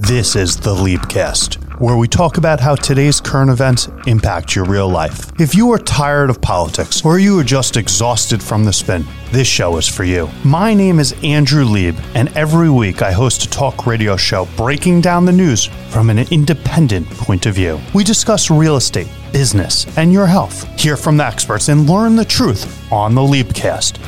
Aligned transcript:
This 0.00 0.36
is 0.36 0.56
the 0.56 0.72
Liebcast, 0.72 1.80
where 1.80 1.96
we 1.96 2.06
talk 2.06 2.38
about 2.38 2.60
how 2.60 2.76
today's 2.76 3.20
current 3.20 3.50
events 3.50 3.88
impact 4.06 4.54
your 4.54 4.64
real 4.64 4.88
life. 4.88 5.32
If 5.40 5.56
you 5.56 5.72
are 5.72 5.78
tired 5.78 6.30
of 6.30 6.40
politics 6.40 7.04
or 7.04 7.18
you 7.18 7.36
are 7.40 7.42
just 7.42 7.76
exhausted 7.76 8.40
from 8.40 8.64
the 8.64 8.72
spin, 8.72 9.04
this 9.32 9.48
show 9.48 9.76
is 9.76 9.88
for 9.88 10.04
you. 10.04 10.30
My 10.44 10.72
name 10.72 11.00
is 11.00 11.16
Andrew 11.24 11.64
Lieb, 11.64 11.96
and 12.14 12.28
every 12.36 12.70
week 12.70 13.02
I 13.02 13.10
host 13.10 13.42
a 13.42 13.50
talk 13.50 13.88
radio 13.88 14.16
show 14.16 14.46
breaking 14.56 15.00
down 15.00 15.24
the 15.24 15.32
news 15.32 15.64
from 15.90 16.10
an 16.10 16.20
independent 16.30 17.10
point 17.10 17.46
of 17.46 17.56
view. 17.56 17.80
We 17.92 18.04
discuss 18.04 18.52
real 18.52 18.76
estate, 18.76 19.08
business, 19.32 19.84
and 19.98 20.12
your 20.12 20.28
health. 20.28 20.62
Hear 20.80 20.96
from 20.96 21.16
the 21.16 21.26
experts 21.26 21.70
and 21.70 21.90
learn 21.90 22.14
the 22.14 22.24
truth 22.24 22.92
on 22.92 23.16
the 23.16 23.20
Liebcast. 23.20 23.98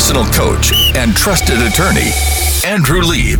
Personal 0.00 0.24
coach 0.32 0.72
and 0.96 1.14
trusted 1.14 1.58
attorney, 1.60 2.10
Andrew 2.64 3.02
Lieb. 3.02 3.38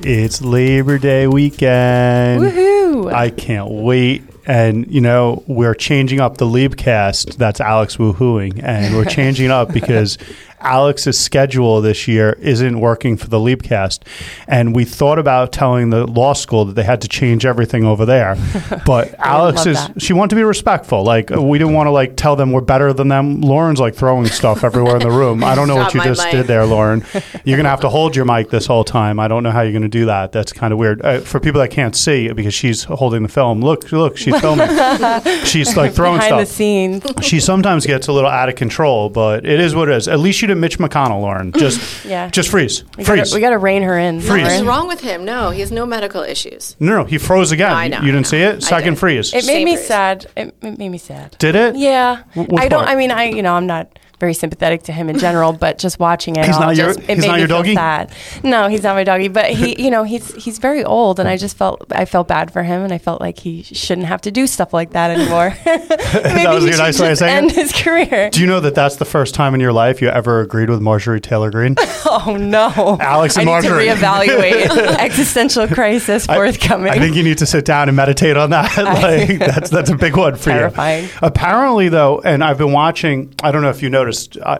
It's 0.00 0.40
Labor 0.40 0.98
Day 0.98 1.26
weekend. 1.26 2.42
Woohoo! 2.44 3.12
I 3.12 3.30
can't 3.30 3.68
wait. 3.68 4.22
And, 4.46 4.86
you 4.86 5.00
know, 5.00 5.42
we're 5.48 5.74
changing 5.74 6.20
up 6.20 6.36
the 6.36 6.46
Liebcast. 6.46 7.38
That's 7.38 7.60
Alex 7.60 7.96
woohooing. 7.96 8.62
And 8.62 8.94
we're 8.94 9.04
changing 9.10 9.50
up 9.50 9.72
because 9.72 10.16
Alex's 10.62 11.18
schedule 11.18 11.80
this 11.80 12.06
year 12.08 12.32
isn't 12.40 12.78
working 12.80 13.16
for 13.16 13.28
the 13.28 13.38
Liebcast. 13.38 14.00
And 14.46 14.74
we 14.74 14.84
thought 14.84 15.18
about 15.18 15.52
telling 15.52 15.90
the 15.90 16.06
law 16.06 16.32
school 16.32 16.64
that 16.66 16.74
they 16.74 16.82
had 16.84 17.00
to 17.02 17.08
change 17.08 17.44
everything 17.46 17.84
over 17.84 18.04
there. 18.06 18.36
But 18.86 19.14
Alex 19.18 19.66
is, 19.66 19.76
that. 19.76 20.02
she 20.02 20.12
wanted 20.12 20.30
to 20.30 20.36
be 20.36 20.42
respectful. 20.42 21.04
Like, 21.04 21.30
we 21.30 21.58
didn't 21.58 21.74
want 21.74 21.86
to, 21.86 21.90
like, 21.90 22.16
tell 22.16 22.36
them 22.36 22.52
we're 22.52 22.62
better 22.62 22.92
than 22.92 23.08
them. 23.08 23.40
Lauren's, 23.40 23.78
like, 23.78 23.94
throwing 23.94 24.26
stuff 24.26 24.64
everywhere 24.64 24.96
in 24.96 25.02
the 25.02 25.10
room. 25.10 25.44
I 25.44 25.54
don't 25.54 25.68
know 25.68 25.76
what 25.76 25.94
you 25.94 26.02
just 26.02 26.22
mic. 26.24 26.32
did 26.32 26.46
there, 26.46 26.64
Lauren. 26.66 27.04
You're 27.44 27.56
going 27.56 27.64
to 27.64 27.70
have 27.70 27.80
to 27.82 27.88
hold 27.88 28.16
your 28.16 28.24
mic 28.24 28.50
this 28.50 28.66
whole 28.66 28.82
time. 28.84 29.20
I 29.20 29.28
don't 29.28 29.42
know 29.42 29.50
how 29.50 29.60
you're 29.60 29.72
going 29.72 29.82
to 29.82 29.88
do 29.88 30.06
that. 30.06 30.32
That's 30.32 30.52
kind 30.52 30.72
of 30.72 30.78
weird. 30.78 31.02
Uh, 31.02 31.20
for 31.20 31.38
people 31.38 31.60
that 31.60 31.70
can't 31.70 31.94
see, 31.94 32.32
because 32.32 32.54
she's 32.54 32.84
holding 32.84 33.22
the 33.22 33.28
film, 33.28 33.60
look, 33.60 33.90
look, 33.92 34.16
she's 34.16 34.38
filming. 34.40 34.68
she's 35.44 35.76
like 35.76 35.92
throwing 35.92 36.18
Behind 36.18 36.40
the 36.40 36.46
stuff. 36.46 36.56
scenes. 36.56 37.04
She 37.22 37.40
sometimes 37.40 37.86
gets 37.86 38.08
a 38.08 38.12
little 38.12 38.30
out 38.30 38.48
of 38.48 38.54
control, 38.56 39.10
but 39.10 39.44
it 39.44 39.60
is 39.60 39.74
what 39.74 39.88
it 39.88 39.96
is. 39.96 40.08
At 40.08 40.18
least 40.20 40.42
you 40.42 40.48
didn't 40.52 40.60
Mitch 40.60 40.78
McConnell, 40.78 41.20
Lauren. 41.20 41.52
Just, 41.56 42.04
Yeah. 42.04 42.28
just 42.30 42.48
freeze. 42.50 42.84
We 42.96 43.04
freeze. 43.04 43.20
gotta, 43.30 43.34
we 43.34 43.40
gotta 43.40 43.58
rein 43.58 43.82
her 43.82 43.98
in. 43.98 44.20
Freeze. 44.20 44.44
What's 44.44 44.62
wrong 44.62 44.86
with 44.88 45.00
him? 45.00 45.24
No, 45.24 45.50
he 45.50 45.60
has 45.60 45.72
no 45.72 45.84
medical 45.86 46.22
issues. 46.22 46.76
no, 46.80 46.98
no, 46.98 47.04
he 47.04 47.18
froze 47.18 47.52
again. 47.52 47.72
I 47.72 47.88
know, 47.88 48.00
you 48.00 48.12
didn't 48.12 48.26
I 48.26 48.30
see 48.30 48.38
it? 48.42 48.56
I 48.56 48.58
Second 48.60 48.96
freeze. 48.98 49.32
It 49.34 49.46
made 49.46 49.64
me 49.64 49.72
Savers. 49.76 49.86
sad. 49.86 50.26
It, 50.36 50.54
it 50.62 50.78
made 50.78 50.88
me 50.90 50.98
sad. 50.98 51.36
Did 51.38 51.54
it? 51.56 51.76
Yeah. 51.76 52.22
Wh- 52.34 52.38
which 52.48 52.60
I 52.60 52.68
don't. 52.68 52.84
part? 52.84 52.88
I 52.88 52.96
mean, 52.96 53.10
I 53.10 53.24
you 53.24 53.42
know, 53.42 53.54
I'm 53.54 53.66
not 53.66 53.98
very 54.22 54.34
sympathetic 54.34 54.84
to 54.84 54.92
him 54.92 55.08
in 55.10 55.18
general, 55.18 55.52
but 55.52 55.78
just 55.78 55.98
watching 55.98 56.36
it, 56.36 56.46
He's 56.46 56.54
all 56.54 56.60
not 56.62 56.76
your- 56.76 56.94
just, 56.94 57.00
it 57.00 57.16
he's 57.16 57.18
made 57.18 57.26
not 57.26 57.32
me 57.34 57.38
your 57.40 57.48
feel 57.48 57.56
doggy? 57.58 57.74
sad. 57.74 58.12
No, 58.44 58.68
he's 58.68 58.84
not 58.84 58.94
my 58.94 59.02
doggy. 59.02 59.26
But 59.26 59.50
he, 59.50 59.82
you 59.82 59.90
know, 59.90 60.04
he's 60.04 60.32
he's 60.36 60.58
very 60.58 60.84
old, 60.84 61.18
and 61.18 61.28
I 61.28 61.36
just 61.36 61.56
felt 61.56 61.84
I 61.90 62.04
felt 62.04 62.28
bad 62.28 62.52
for 62.52 62.62
him, 62.62 62.82
and 62.82 62.92
I 62.92 62.98
felt 62.98 63.20
like 63.20 63.40
he 63.40 63.64
shouldn't 63.64 64.06
have 64.06 64.20
to 64.22 64.30
do 64.30 64.46
stuff 64.46 64.72
like 64.72 64.90
that 64.90 65.10
anymore. 65.10 65.56
Maybe 65.64 66.46
was 66.54 66.64
your 66.64 66.78
nice 66.78 67.00
way 67.00 67.10
of 67.10 67.18
saying 67.18 67.34
it? 67.34 67.38
end 67.42 67.50
his 67.50 67.72
career. 67.72 68.30
Do 68.30 68.40
you 68.40 68.46
know 68.46 68.60
that 68.60 68.76
that's 68.76 68.96
the 68.96 69.04
first 69.04 69.34
time 69.34 69.54
in 69.54 69.60
your 69.60 69.72
life 69.72 70.00
you 70.00 70.08
ever 70.08 70.40
agreed 70.40 70.70
with 70.70 70.80
Marjorie 70.80 71.20
Taylor 71.20 71.50
Greene? 71.50 71.74
Oh 72.14 72.36
no, 72.36 72.98
Alex 73.00 73.36
and 73.38 73.48
I 73.48 73.52
Marjorie. 73.52 73.86
need 73.88 73.94
to 73.94 74.04
reevaluate 74.04 74.98
existential 74.98 75.66
crisis 75.66 76.26
forthcoming. 76.26 76.90
I 76.92 76.98
think 76.98 77.16
you 77.16 77.22
need 77.22 77.38
to 77.38 77.46
sit 77.46 77.64
down 77.64 77.88
and 77.88 77.96
meditate 77.96 78.36
on 78.36 78.50
that. 78.50 78.76
like 78.76 79.38
that's 79.38 79.70
that's 79.70 79.88
a 79.88 79.96
big 79.96 80.14
one 80.16 80.36
for 80.36 80.50
Terrifying. 80.50 81.04
you. 81.04 81.10
Apparently, 81.22 81.88
though, 81.88 82.20
and 82.20 82.44
I've 82.44 82.58
been 82.58 82.72
watching. 82.72 83.32
I 83.42 83.50
don't 83.50 83.62
know 83.62 83.70
if 83.70 83.82
you 83.82 83.88
noticed. 83.88 84.11
Uh, 84.42 84.58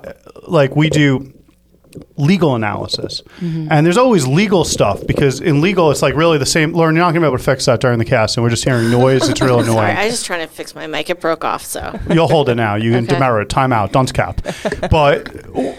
like 0.48 0.74
we 0.76 0.90
do 0.90 1.32
legal 2.16 2.54
analysis, 2.54 3.20
Mm-hmm. 3.40 3.68
and 3.70 3.84
there's 3.84 3.98
always 3.98 4.26
legal 4.26 4.64
stuff 4.64 5.06
because 5.06 5.40
in 5.40 5.60
legal 5.60 5.90
it's 5.90 6.00
like 6.00 6.14
really 6.14 6.38
the 6.38 6.46
same. 6.46 6.72
Lauren, 6.72 6.94
you're 6.96 7.04
not 7.04 7.10
going 7.12 7.20
to 7.22 7.26
be 7.26 7.26
able 7.26 7.36
to 7.38 7.44
fix 7.44 7.66
that 7.66 7.80
during 7.80 7.98
the 7.98 8.04
cast, 8.06 8.36
and 8.36 8.44
we're 8.44 8.50
just 8.50 8.64
hearing 8.64 8.90
noise. 8.90 9.28
It's 9.28 9.40
real 9.42 9.58
Sorry, 9.64 9.70
annoying. 9.70 9.96
I 9.98 10.04
was 10.06 10.14
just 10.14 10.24
trying 10.26 10.40
to 10.46 10.52
fix 10.52 10.74
my 10.74 10.86
mic. 10.86 11.10
It 11.10 11.20
broke 11.20 11.44
off, 11.44 11.62
so. 11.64 11.98
You'll 12.10 12.28
hold 12.28 12.48
it 12.48 12.54
now. 12.54 12.76
You 12.76 12.92
can 12.92 13.04
Okay. 13.04 13.14
demerit, 13.14 13.50
time 13.50 13.72
out, 13.72 13.92
dunce 13.92 14.10
cap. 14.12 14.40
But 14.90 15.28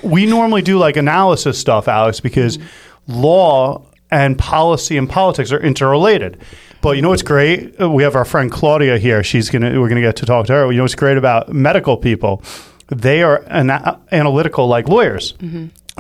we 0.04 0.26
normally 0.28 0.62
do 0.62 0.78
like 0.78 0.98
analysis 0.98 1.58
stuff, 1.58 1.88
Alex, 1.88 2.20
because 2.20 2.60
law 3.08 3.86
and 4.12 4.38
policy 4.38 4.98
and 4.98 5.10
politics 5.10 5.52
are 5.52 5.60
interrelated. 5.60 6.38
But 6.82 6.96
you 6.96 7.02
know 7.02 7.10
what's 7.10 7.22
great? 7.24 7.80
Uh, 7.82 7.90
We 7.90 8.04
have 8.04 8.16
our 8.16 8.26
friend 8.26 8.52
Claudia 8.52 8.98
here. 9.00 9.24
She's 9.24 9.50
gonna. 9.50 9.80
We're 9.80 9.90
gonna 9.90 10.02
get 10.02 10.18
to 10.18 10.26
talk 10.26 10.46
to 10.48 10.54
her. 10.54 10.72
You 10.72 10.78
know 10.78 10.84
what's 10.84 10.96
great 10.96 11.18
about 11.18 11.52
medical 11.52 11.96
people? 11.98 12.44
They 12.94 13.24
are 13.24 13.44
ana- 13.48 14.00
analytical 14.12 14.68
like 14.68 14.88
lawyers. 14.88 15.34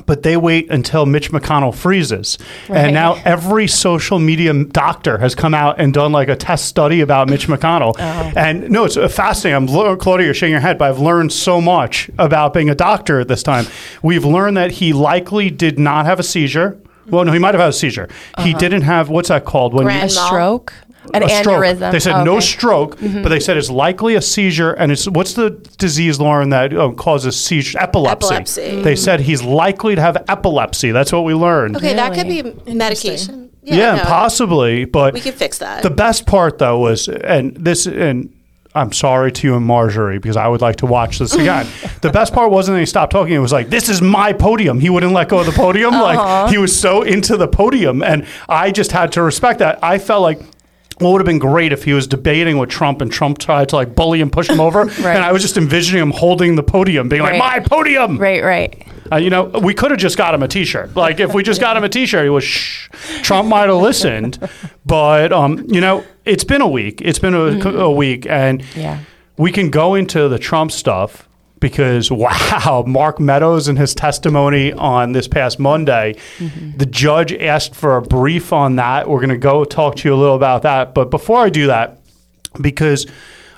But 0.07 0.23
they 0.23 0.37
wait 0.37 0.71
until 0.71 1.05
Mitch 1.05 1.29
McConnell 1.31 1.73
freezes. 1.73 2.39
Right. 2.67 2.85
And 2.85 2.93
now 2.95 3.13
every 3.25 3.67
social 3.67 4.17
media 4.17 4.51
doctor 4.63 5.19
has 5.19 5.35
come 5.35 5.53
out 5.53 5.79
and 5.79 5.93
done 5.93 6.11
like 6.11 6.29
a 6.29 6.35
test 6.35 6.65
study 6.65 7.01
about 7.01 7.29
Mitch 7.29 7.47
McConnell. 7.47 7.93
And 8.35 8.71
no, 8.71 8.85
it's 8.85 8.97
uh, 8.97 9.07
fascinating. 9.07 9.69
I'm 9.69 9.97
Claudia, 9.99 10.25
you're 10.25 10.33
shaking 10.33 10.51
your 10.51 10.61
head, 10.61 10.79
but 10.79 10.89
I've 10.89 10.99
learned 10.99 11.31
so 11.31 11.61
much 11.61 12.09
about 12.17 12.53
being 12.53 12.69
a 12.71 12.75
doctor 12.75 13.19
at 13.19 13.27
this 13.27 13.43
time. 13.43 13.65
We've 14.01 14.25
learned 14.25 14.57
that 14.57 14.71
he 14.71 14.93
likely 14.93 15.51
did 15.51 15.77
not 15.77 16.05
have 16.07 16.19
a 16.19 16.23
seizure. 16.23 16.79
Well, 17.07 17.25
no, 17.25 17.31
he 17.31 17.39
might 17.39 17.53
have 17.53 17.61
had 17.61 17.69
a 17.69 17.73
seizure. 17.73 18.07
He 18.39 18.53
didn't 18.53 18.83
have 18.83 19.09
what's 19.09 19.29
that 19.29 19.45
called 19.45 19.73
when 19.73 19.83
Grand 19.85 20.09
a 20.09 20.09
stroke, 20.09 20.73
an 21.14 21.24
a 21.24 21.30
stroke. 21.30 21.64
aneurysm. 21.64 21.91
They 21.91 22.00
said 22.00 22.14
Oh, 22.16 22.24
no 22.24 22.31
okay. 22.38 22.41
stroke, 22.46 22.97
but 23.00 23.30
they 23.30 23.40
said 23.40 23.58
it's 23.58 23.69
likely 23.69 24.16
a 24.16 24.22
seizure. 24.22 24.72
And 24.74 24.91
it's 24.91 25.08
what's 25.08 25.34
the 25.34 25.50
disease, 25.78 26.19
Lauren, 26.19 26.50
that 26.50 26.74
uh, 26.74 26.91
causes 26.91 27.40
seizure? 27.40 27.80
Epilepsy. 27.80 28.25
Epilepsy. 28.34 28.81
They 28.81 28.96
said 28.96 29.19
he's 29.22 29.44
likely 29.44 29.96
to 29.96 30.02
have 30.02 30.24
epilepsy. 30.28 30.91
That's 30.91 31.12
what 31.12 31.24
we 31.25 31.34
learned. 31.34 31.78
Okay, 31.78 31.94
that 31.94 32.14
could 32.14 32.28
be 32.28 32.44
medication. 32.74 33.52
Yeah, 33.64 33.96
no, 33.96 34.03
possibly. 34.03 34.86
But 34.86 35.14
We 35.14 35.22
could 35.22 35.34
fix 35.36 35.58
that. 35.59 35.84
the 35.84 35.90
best 35.90 36.25
part 36.25 36.58
though 36.58 36.80
was, 36.80 37.08
and 37.08 37.56
this, 37.56 37.85
and 37.88 38.34
I'm 38.75 38.91
sorry 38.91 39.31
to 39.31 39.47
you 39.47 39.56
and 39.56 39.66
Marjorie 39.66 40.18
because 40.20 40.35
I 40.35 40.47
would 40.47 40.59
like 40.59 40.78
to 40.78 40.85
watch 40.85 41.20
this 41.20 41.34
again. 41.34 41.68
the 42.02 42.09
best 42.09 42.34
part 42.34 42.52
wasn't 42.52 42.75
that 42.75 42.80
he 42.80 42.85
stopped 42.85 43.12
talking. 43.14 43.34
It 43.34 43.38
was 43.40 43.53
like, 43.53 43.70
this 43.70 43.88
is 43.88 44.02
my 44.02 44.34
podium. 44.34 44.80
He 44.80 44.90
wouldn't 44.90 45.14
let 45.14 45.30
go 45.30 45.40
of 45.40 45.46
the 45.46 45.52
podium. 45.53 45.94
Like 45.94 46.50
he 46.52 46.58
was 46.58 46.78
so 46.78 47.03
into 47.03 47.38
the 47.38 47.47
podium, 47.47 48.02
and 48.03 48.25
I 48.50 48.72
just 48.72 48.91
had 48.91 49.12
to 49.14 49.22
respect 49.22 49.59
that. 49.59 49.80
I 49.84 49.97
felt 50.00 50.24
like. 50.24 50.40
What 50.99 51.11
would 51.11 51.21
have 51.21 51.25
been 51.25 51.39
great 51.39 51.71
if 51.73 51.83
he 51.83 51.93
was 51.93 52.05
debating 52.07 52.57
with 52.57 52.69
Trump 52.69 53.01
and 53.01 53.11
Trump 53.11 53.39
tried 53.39 53.69
to 53.69 53.75
like 53.75 53.95
bully 53.95 54.21
and 54.21 54.31
push 54.31 54.47
him 54.49 54.59
over, 54.59 54.83
right. 54.85 54.97
and 55.15 55.23
I 55.23 55.31
was 55.31 55.41
just 55.41 55.57
envisioning 55.57 56.01
him 56.03 56.11
holding 56.11 56.55
the 56.55 56.63
podium, 56.63 57.09
being 57.09 57.21
like, 57.23 57.37
"My 57.39 57.59
podium!" 57.59 58.17
Right, 58.17 58.43
right. 58.43 58.87
Uh, 59.11 59.17
you 59.17 59.29
know, 59.29 59.45
we 59.45 59.73
could 59.73 59.91
have 59.91 59.99
just 59.99 60.17
got 60.17 60.33
him 60.33 60.43
a 60.43 60.47
T-shirt. 60.47 60.95
Like 60.95 61.19
if 61.19 61.33
we 61.33 61.43
just 61.43 61.59
got 61.59 61.75
him 61.75 61.83
a 61.83 61.89
T-shirt, 61.89 62.23
he 62.23 62.29
was 62.29 62.43
shh. 62.43 62.89
Trump 63.23 63.47
might 63.49 63.67
have 63.69 63.77
listened, 63.77 64.37
but 64.85 65.33
um, 65.33 65.65
you 65.67 65.81
know, 65.81 66.03
it's 66.25 66.43
been 66.43 66.61
a 66.61 66.67
week. 66.67 67.01
It's 67.01 67.19
been 67.19 67.33
a, 67.33 67.69
a 67.69 67.91
week, 67.91 68.25
and 68.27 68.63
Yeah. 68.75 68.99
we 69.37 69.51
can 69.51 69.69
go 69.71 69.95
into 69.95 70.29
the 70.29 70.39
Trump 70.39 70.71
stuff 70.71 71.27
because 71.63 72.12
wow, 72.12 72.84
Mark 72.85 73.19
Meadows 73.19 73.68
and 73.68 73.79
his 73.79 73.96
testimony 73.96 74.74
on 74.74 75.13
this 75.13 75.28
past 75.28 75.59
Monday, 75.59 76.16
mm-hmm. 76.38 76.78
the 76.78 76.85
judge 76.85 77.34
asked 77.34 77.74
for 77.74 77.96
a 77.96 78.01
brief 78.01 78.51
on 78.53 78.75
that. 78.75 79.09
We're 79.09 79.19
going 79.19 79.29
to 79.29 79.38
go 79.38 79.63
talk 79.63 79.96
to 79.96 80.09
you 80.09 80.13
a 80.13 80.18
little 80.18 80.35
about 80.35 80.62
that, 80.63 80.94
but 80.94 81.09
before 81.09 81.40
I 81.40 81.50
do 81.50 81.68
that, 81.68 82.00
because 82.62 83.07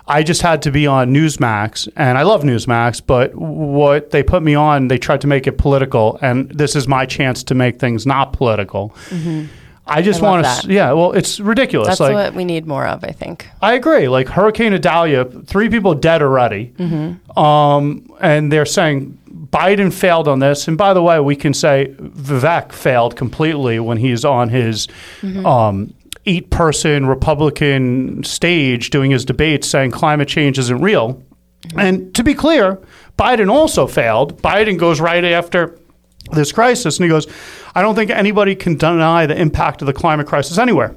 I 0.07 0.21
just 0.21 0.43
had 0.43 0.61
to 0.61 0.71
be 0.71 0.85
on 0.85 1.13
Newsmax, 1.13 1.89
and 1.95 2.17
I 2.17 2.21
love 2.21 2.43
Newsmax, 2.43 3.01
but 3.05 3.33
what 3.33 4.11
they 4.11 4.21
put 4.21 4.43
me 4.43 4.53
on, 4.53 4.87
they 4.87 4.99
tried 4.99 5.21
to 5.21 5.27
make 5.27 5.47
it 5.47 5.57
political, 5.57 6.19
and 6.21 6.49
this 6.51 6.75
is 6.75 6.87
my 6.87 7.07
chance 7.07 7.43
to 7.45 7.55
make 7.55 7.79
things 7.79 8.05
not 8.05 8.33
political. 8.33 8.89
Mm-hmm. 9.09 9.45
I 9.87 10.01
just 10.01 10.19
Mm-hmm. 10.19 10.25
I 10.25 10.41
want 10.41 10.61
to, 10.61 10.73
yeah. 10.73 10.91
Well, 10.93 11.11
it's 11.11 11.39
ridiculous. 11.39 11.87
That's 11.87 11.99
like, 11.99 12.13
what 12.13 12.33
we 12.33 12.43
need 12.43 12.65
more 12.65 12.87
of, 12.87 13.03
I 13.03 13.11
think. 13.11 13.47
I 13.61 13.73
agree. 13.73 14.07
Like 14.07 14.27
Hurricane 14.27 14.73
Idalia, 14.73 15.25
three 15.25 15.69
people 15.69 15.93
dead 15.93 16.21
already, 16.21 16.73
um, 17.37 18.09
and 18.19 18.51
they're 18.51 18.65
saying 18.65 19.17
Biden 19.29 19.93
failed 19.93 20.27
on 20.27 20.39
this. 20.39 20.67
And 20.67 20.77
by 20.77 20.93
the 20.93 21.03
way, 21.03 21.19
we 21.19 21.35
can 21.35 21.53
say 21.53 21.95
Vivek 21.99 22.71
failed 22.71 23.15
completely 23.15 23.79
when 23.79 23.97
he's 23.97 24.25
on 24.25 24.49
his 24.49 24.87
um, 25.45 25.93
eight-person 26.25 27.05
Republican 27.05 28.23
stage 28.23 28.89
doing 28.89 29.11
his 29.11 29.23
debates, 29.23 29.69
saying 29.69 29.91
climate 29.91 30.27
change 30.27 30.57
isn't 30.57 30.81
real. 30.81 31.21
And 31.77 32.13
to 32.15 32.23
be 32.23 32.33
clear, 32.33 32.79
Biden 33.17 33.51
also 33.51 33.87
failed. 33.87 34.41
Biden 34.41 34.77
goes 34.77 34.99
right 34.99 35.23
after 35.23 35.77
this 36.31 36.51
crisis, 36.51 36.97
and 36.97 37.05
he 37.05 37.09
goes, 37.09 37.27
"I 37.73 37.81
don't 37.81 37.95
think 37.95 38.11
anybody 38.11 38.55
can 38.55 38.75
deny 38.75 39.25
the 39.25 39.39
impact 39.39 39.81
of 39.81 39.85
the 39.85 39.93
climate 39.93 40.27
crisis 40.27 40.57
anywhere." 40.57 40.95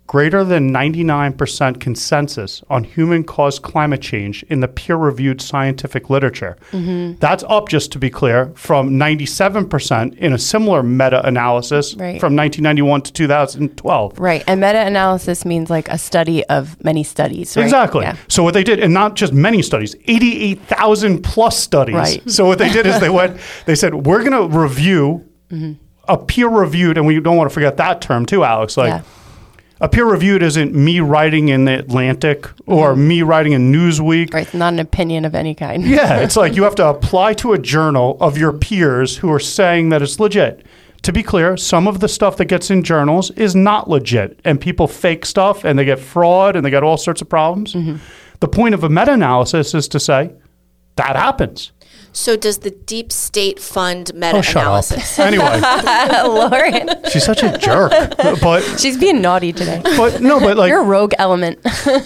Greater 0.09 0.43
than 0.43 0.71
99% 0.73 1.81
consensus 1.81 2.63
on 2.71 2.83
human 2.83 3.23
caused 3.23 3.61
climate 3.63 4.01
change 4.01 4.43
in 4.45 4.61
the 4.61 4.67
peer 4.67 4.97
reviewed 4.97 5.41
scientific 5.41 6.09
literature. 6.09 6.57
Mm-hmm. 6.73 7.19
That's 7.21 7.45
up, 7.47 7.69
just 7.69 7.93
to 7.93 7.99
be 7.99 8.09
clear, 8.09 8.51
from 8.57 8.91
97% 8.93 10.17
in 10.17 10.33
a 10.33 10.39
similar 10.39 10.83
meta 10.83 11.25
analysis 11.27 11.95
Right. 11.95 12.19
from 12.21 12.35
1991 12.35 13.03
to 13.03 13.13
2012. 13.13 14.19
Right. 14.19 14.43
And 14.47 14.61
meta 14.61 14.81
analysis 14.81 15.45
means 15.45 15.69
like 15.71 15.89
a 15.91 15.99
study 15.99 16.43
of 16.47 16.83
many 16.83 17.05
studies, 17.05 17.55
right? 17.57 17.65
Exactly. 17.65 18.05
Yeah. 18.05 18.17
So 18.29 18.43
what 18.43 18.55
they 18.55 18.65
did, 18.65 18.81
and 18.81 18.95
not 18.95 19.15
just 19.15 19.33
many 19.35 19.61
studies, 19.63 19.95
eighty-eight 20.07 20.63
thousand 20.63 21.23
plus 21.23 21.59
studies. 21.59 21.95
Right. 21.95 22.31
So 22.31 22.47
what 22.47 22.59
they 22.59 22.71
did 22.71 22.87
is 22.87 22.99
they 23.01 23.11
went, 23.11 23.39
they 23.67 23.75
said, 23.75 23.95
we're 24.07 24.25
going 24.25 24.51
to 24.51 24.59
review 24.59 25.25
Mm-hmm. 25.51 25.73
a 26.09 26.19
peer-reviewed, 26.19 26.99
and 26.99 27.07
we 27.07 27.21
don't 27.21 27.37
want 27.39 27.49
to 27.49 27.55
forget 27.55 27.79
that 27.79 28.03
term 28.03 28.27
too, 28.27 28.45
Alex. 28.45 28.77
Like 28.77 28.89
Yeah. 28.91 29.03
A 29.81 29.89
peer-reviewed 29.89 30.43
isn't 30.43 30.75
me 30.75 31.01
writing 31.01 31.49
in 31.49 31.65
the 31.65 31.79
Atlantic 31.79 32.49
or 32.67 32.97
me 32.97 33.23
writing 33.23 33.53
in 33.53 33.73
Newsweek. 33.73 34.27
Mm-hmm. 34.27 34.35
Right. 34.35 34.47
It's 34.47 34.55
not 34.55 34.73
an 34.73 34.79
opinion 34.79 35.25
of 35.25 35.35
any 35.35 35.55
kind. 35.55 35.85
Yeah, 35.85 36.19
it's 36.23 36.37
like 36.37 36.57
you 36.57 36.65
have 36.65 36.75
to 36.77 36.87
apply 36.87 37.35
to 37.35 37.53
a 37.53 37.59
journal 37.59 38.17
of 38.21 38.37
your 38.37 38.53
peers 38.53 39.17
who 39.19 39.33
are 39.33 39.41
saying 39.41 39.91
that 39.91 40.03
it's 40.03 40.19
legit. 40.19 40.67
To 41.03 41.13
be 41.13 41.23
clear, 41.23 41.57
some 41.57 41.87
of 41.87 42.01
the 42.01 42.09
stuff 42.09 42.37
that 42.39 42.47
gets 42.47 42.71
in 42.71 42.83
journals 42.83 43.31
is 43.33 43.55
not 43.55 43.89
legit, 43.89 44.41
and 44.45 44.61
people 44.61 44.89
fake 44.89 45.25
stuff 45.25 45.65
and 45.65 45.79
they 45.79 45.85
get 45.85 46.01
fraud 46.01 46.57
and 46.57 46.67
they 46.67 46.71
get 46.71 46.83
all 46.83 46.97
sorts 46.97 47.23
of 47.23 47.29
problems. 47.29 47.77
The 48.41 48.49
point 48.49 48.75
of 48.75 48.83
a 48.85 48.89
meta 48.89 49.13
analysis 49.13 49.75
is 49.75 49.87
to 49.89 50.01
say 50.01 50.33
that 50.97 51.15
happens. 51.15 51.71
So 52.13 52.37
does 52.37 52.59
the 52.59 52.71
deep 52.71 53.13
state 53.13 53.61
fund 53.61 54.11
Oh, 54.23 54.41
shut 54.43 54.57
up. 54.67 54.85
meta-analysis? 54.91 55.19
Anyway, 55.29 55.61
Lauren. 56.27 56.89
she's 57.11 57.25
such 57.25 57.43
a 57.43 57.57
jerk. 57.59 57.93
But, 58.41 58.63
She's 58.79 58.97
being 58.97 59.21
naughty 59.21 59.53
today. 59.53 59.81
but 59.85 60.21
no, 60.21 60.41
but 60.41 60.57
like, 60.57 60.69
You're 60.71 60.81
a 60.81 60.85
rogue 60.85 61.13
element. 61.19 61.59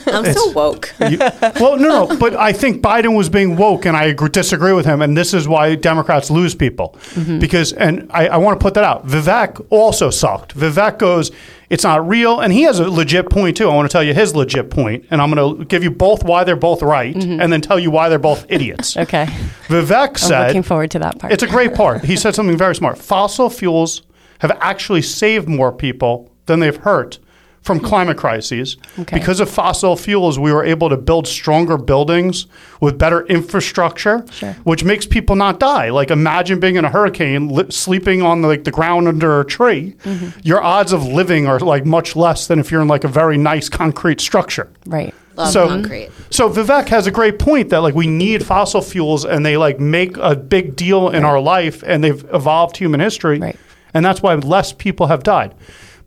I'm 0.07 0.33
so 0.33 0.51
woke. 0.53 0.93
You- 1.09 1.19
well, 1.19 1.77
no, 1.79 2.07
no, 2.07 2.17
but 2.19 2.35
I 2.37 2.53
think 2.53 2.83
Biden 2.83 3.17
was 3.17 3.29
being 3.29 3.57
woke, 3.57 3.87
and 3.87 3.97
I 3.97 4.05
agree, 4.05 4.29
disagree 4.29 4.73
with 4.73 4.85
him, 4.87 5.03
and 5.03 5.17
this 5.17 5.33
is 5.35 5.47
why 5.49 5.75
Democrats 5.77 6.31
lose 6.31 6.55
people. 6.55 6.97
Mm-hmm. 7.15 7.39
Because, 7.39 7.73
and 7.73 8.11
I, 8.13 8.29
I 8.29 8.37
want 8.39 8.59
to 8.59 8.63
put 8.63 8.75
that 8.75 8.85
out. 8.85 9.07
Vivek 9.07 9.65
also 9.71 10.11
sucked. 10.11 10.57
Vivek 10.57 10.99
goes, 10.99 11.31
it's 11.73 11.85
not 11.85 12.07
real, 12.07 12.41
and 12.41 12.53
he 12.53 12.65
has 12.65 12.81
a 12.81 12.91
legit 12.91 13.31
point 13.31 13.57
too. 13.57 13.67
I 13.67 13.75
want 13.75 13.91
to 13.91 13.93
tell 13.93 14.03
you 14.03 14.13
his 14.13 14.37
legit 14.37 14.69
point, 14.69 15.07
and 15.11 15.23
I'm 15.23 15.33
going 15.33 15.57
to 15.57 15.65
give 15.65 15.83
you 15.83 15.91
both 15.91 16.23
why 16.23 16.45
they're 16.45 16.55
both 16.55 16.83
right, 16.83 17.17
mm-hmm. 17.17 17.41
and 17.41 17.51
then 17.51 17.63
tell 17.63 17.79
you 17.79 17.91
why 17.91 18.11
they're 18.11 18.19
both 18.19 18.45
idiots. 18.51 18.95
okay. 18.99 19.25
Vivek 19.69 20.09
I'm 20.09 20.17
said, 20.17 20.47
looking 20.49 20.63
forward 20.63 20.91
to 20.91 20.99
that 20.99 21.19
part. 21.19 21.33
it's 21.33 21.43
a 21.43 21.47
great 21.47 21.75
part. 21.75 22.05
He 22.05 22.15
said 22.15 22.35
something 22.35 22.59
very 22.59 22.75
smart. 22.75 22.99
Fossil 22.99 23.49
fuels 23.49 24.03
have 24.41 24.51
actually 24.61 25.01
saved 25.01 25.49
more 25.49 25.73
people 25.73 26.31
than 26.45 26.61
they've 26.61 26.77
hurt 26.77 27.19
from 27.63 27.79
climate 27.79 28.17
crises. 28.17 28.77
Okay. 28.99 29.19
Because 29.19 29.39
of 29.39 29.49
fossil 29.49 29.95
fuels, 29.97 30.37
we 30.39 30.53
were 30.53 30.65
able 30.65 30.89
to 30.89 30.97
build 30.97 31.29
stronger 31.29 31.79
buildings 31.79 32.47
with 32.81 32.99
better 32.99 33.25
infrastructure, 33.27 34.25
Sure. 34.33 34.53
which 34.65 34.83
makes 34.85 35.07
people 35.07 35.37
not 35.37 35.61
die. 35.61 35.91
Like 35.91 36.11
imagine 36.11 36.59
being 36.59 36.75
in 36.77 36.85
a 36.85 36.91
hurricane, 36.91 37.49
li- 37.49 37.71
sleeping 37.71 38.21
on 38.23 38.43
the, 38.43 38.49
like 38.49 38.65
the 38.65 38.73
ground 38.73 39.07
under 39.07 39.41
a 39.41 39.45
tree. 39.45 39.95
Mm-hmm. 40.05 40.41
Your 40.43 40.61
odds 40.63 40.93
of 40.93 41.05
living 41.07 41.47
are 41.47 41.61
like 41.61 41.87
much 41.87 42.17
less 42.17 42.49
than 42.49 42.59
if 42.59 42.71
you're 42.73 42.83
in 42.83 42.89
like 42.89 43.05
a 43.05 43.09
very 43.09 43.39
nice 43.39 43.69
concrete 43.69 44.21
structure. 44.21 44.69
right. 44.87 45.15
Love 45.35 45.51
So- 45.51 45.69
concrete. 45.69 46.11
So 46.31 46.51
Vivek 46.51 46.89
has 46.89 47.07
a 47.07 47.11
great 47.11 47.39
point 47.39 47.71
that 47.71 47.79
like 47.79 47.95
we 47.95 48.07
need 48.07 48.45
fossil 48.45 48.83
fuels 48.83 49.25
and 49.25 49.47
they 49.47 49.57
like 49.57 49.79
make 49.81 50.17
a 50.19 50.35
big 50.37 50.77
deal 50.77 51.09
in 51.11 51.25
our 51.25 51.41
life 51.41 51.83
and 51.87 52.03
they've 52.05 52.23
evolved 52.35 52.77
human 52.77 53.01
history. 53.01 53.39
Right. 53.39 53.57
And 53.95 54.05
that's 54.05 54.21
why 54.21 54.35
less 54.35 54.73
people 54.73 55.07
have 55.07 55.23
died. 55.23 55.55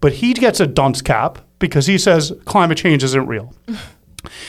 But 0.06 0.14
he 0.14 0.34
gets 0.34 0.60
a 0.60 0.68
dunce 0.68 1.02
cap 1.02 1.40
because 1.58 1.88
he 1.88 1.98
says 1.98 2.32
climate 2.46 2.78
change 2.78 3.04
isn't 3.04 3.26
real. 3.26 3.56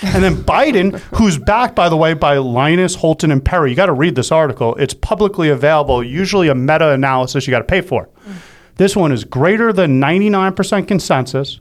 and 0.03 0.23
then 0.23 0.35
Biden, 0.35 0.99
who's 1.17 1.39
backed, 1.39 1.75
by 1.75 1.89
the 1.89 1.97
way, 1.97 2.13
by 2.13 2.37
Lynas, 2.37 2.99
Houlton, 2.99 3.33
and 3.33 3.43
Perry. 3.43 3.71
You 3.71 3.75
got 3.75 3.87
to 3.87 3.95
read 3.95 4.17
this 4.17 4.31
article. 4.31 4.75
It's 4.75 4.93
publicly 4.93 5.49
available, 5.49 6.05
usually 6.05 6.49
a 6.49 6.55
meta 6.55 6.91
analysis 6.91 7.47
you 7.47 7.53
got 7.53 7.61
to 7.61 7.65
pay 7.65 7.81
for. 7.81 8.05
Mm. 8.29 8.35
This 8.75 8.95
one 8.95 9.13
is 9.13 9.25
greater 9.25 9.73
than 9.73 9.99
99% 9.99 10.87
consensus, 10.87 11.59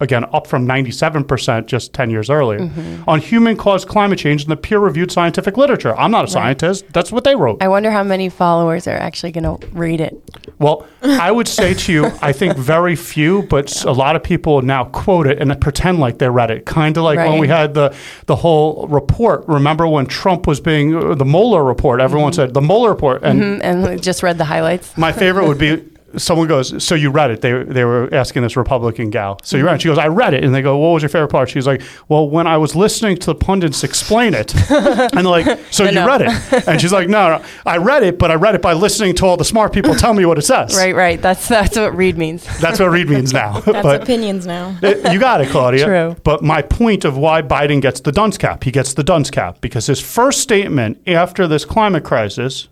again, 0.00 0.24
up 0.32 0.46
from 0.46 0.66
97% 0.66 1.66
just 1.66 1.92
10 1.92 2.10
years 2.10 2.30
earlier, 2.30 2.60
Mm-hmm. 2.60 3.08
on 3.08 3.20
human 3.20 3.56
caused 3.56 3.88
climate 3.88 4.18
change 4.18 4.42
in 4.44 4.48
the 4.48 4.56
peer 4.56 4.78
reviewed 4.78 5.10
scientific 5.10 5.56
literature. 5.56 5.94
I'm 5.96 6.10
not 6.10 6.24
a 6.24 6.28
scientist. 6.28 6.84
That's 6.92 7.10
what 7.10 7.24
they 7.24 7.34
wrote. 7.34 7.62
I 7.62 7.68
wonder 7.68 7.90
how 7.90 8.02
many 8.04 8.28
followers 8.28 8.86
are 8.86 8.96
actually 8.96 9.32
going 9.32 9.44
to 9.58 9.66
read 9.68 10.00
it. 10.00 10.14
Well, 10.58 10.86
I 11.02 11.30
would 11.30 11.48
say 11.48 11.74
to 11.74 11.92
you, 11.92 12.06
I 12.22 12.32
think 12.32 12.56
very 12.56 12.94
few, 12.96 13.42
but 13.42 13.84
a 13.84 13.92
lot 13.92 14.16
of 14.16 14.22
people 14.22 14.62
now 14.62 14.84
quote 14.86 15.26
it 15.26 15.40
and 15.40 15.58
pretend 15.60 15.98
like 15.98 16.18
they 16.18 16.28
read 16.28 16.50
it. 16.50 16.64
Kind 16.66 16.96
of 16.96 17.04
like 17.04 17.18
when 17.18 17.38
we 17.38 17.48
had 17.48 17.74
the 17.74 17.94
the 18.26 18.36
whole 18.36 18.86
report. 18.88 19.46
Remember 19.48 19.86
when 19.86 20.06
Trump 20.06 20.46
was 20.46 20.60
being 20.60 20.94
uh, 20.94 21.14
the 21.14 21.24
Mueller 21.24 21.62
report? 21.64 22.00
Everyone 22.00 22.32
said 22.32 22.54
the 22.54 22.60
Mueller 22.60 22.90
report, 22.90 23.22
and 23.22 23.40
Mm, 23.40 23.60
And 23.62 24.02
just 24.02 24.22
read 24.22 24.38
the 24.38 24.44
highlights. 24.44 24.96
my 24.96 25.12
favorite 25.12 25.46
would 25.48 25.58
be. 25.58 25.82
Someone 26.16 26.48
goes, 26.48 26.82
so 26.82 26.94
you 26.94 27.10
read 27.10 27.30
it? 27.30 27.40
They, 27.40 27.62
they 27.62 27.84
were 27.84 28.12
asking 28.14 28.42
this 28.42 28.56
Republican 28.56 29.10
gal. 29.10 29.38
So 29.42 29.56
you 29.56 29.64
read 29.66 29.76
it? 29.76 29.82
She 29.82 29.88
goes, 29.88 29.98
I 29.98 30.08
read 30.08 30.34
it. 30.34 30.42
And 30.42 30.54
they 30.54 30.62
go, 30.62 30.76
what 30.78 30.94
was 30.94 31.02
your 31.02 31.10
favorite 31.10 31.28
part? 31.28 31.50
She's 31.50 31.66
like, 31.66 31.82
well, 32.08 32.28
when 32.28 32.46
I 32.46 32.56
was 32.56 32.74
listening 32.74 33.16
to 33.18 33.26
the 33.26 33.34
pundits 33.34 33.84
explain 33.84 34.34
it. 34.34 34.54
and 34.70 35.10
they're 35.12 35.22
like, 35.24 35.58
so 35.70 35.84
you 35.84 35.92
no. 35.92 36.06
read 36.06 36.22
it? 36.22 36.68
And 36.68 36.80
she's 36.80 36.92
like, 36.92 37.08
no, 37.08 37.38
no, 37.38 37.44
I 37.66 37.76
read 37.76 38.02
it, 38.02 38.18
but 38.18 38.30
I 38.30 38.34
read 38.34 38.54
it 38.54 38.62
by 38.62 38.72
listening 38.72 39.14
to 39.16 39.26
all 39.26 39.36
the 39.36 39.44
smart 39.44 39.72
people 39.72 39.94
tell 39.94 40.14
me 40.14 40.24
what 40.24 40.38
it 40.38 40.42
says. 40.42 40.76
Right, 40.76 40.94
right. 40.94 41.20
That's 41.20 41.48
that's 41.48 41.76
what 41.76 41.94
read 41.94 42.16
means. 42.16 42.44
That's 42.60 42.78
what 42.80 42.90
read 42.90 43.08
means 43.08 43.32
now. 43.32 43.60
That's 43.68 43.82
but 43.82 44.02
opinions 44.02 44.46
now. 44.46 44.78
it- 44.82 45.12
you 45.12 45.20
got 45.20 45.40
it, 45.40 45.48
Claudia. 45.48 45.84
True. 45.84 46.16
But 46.24 46.42
my 46.42 46.62
point 46.62 47.04
of 47.04 47.16
why 47.16 47.42
Biden 47.42 47.80
gets 47.80 48.00
the 48.00 48.12
dunce 48.12 48.38
cap, 48.38 48.64
he 48.64 48.70
gets 48.70 48.94
the 48.94 49.04
dunce 49.04 49.30
cap 49.30 49.60
because 49.60 49.86
his 49.86 50.00
first 50.00 50.40
statement 50.40 51.00
after 51.06 51.46
this 51.46 51.64
climate 51.64 52.04
crisis, 52.04 52.68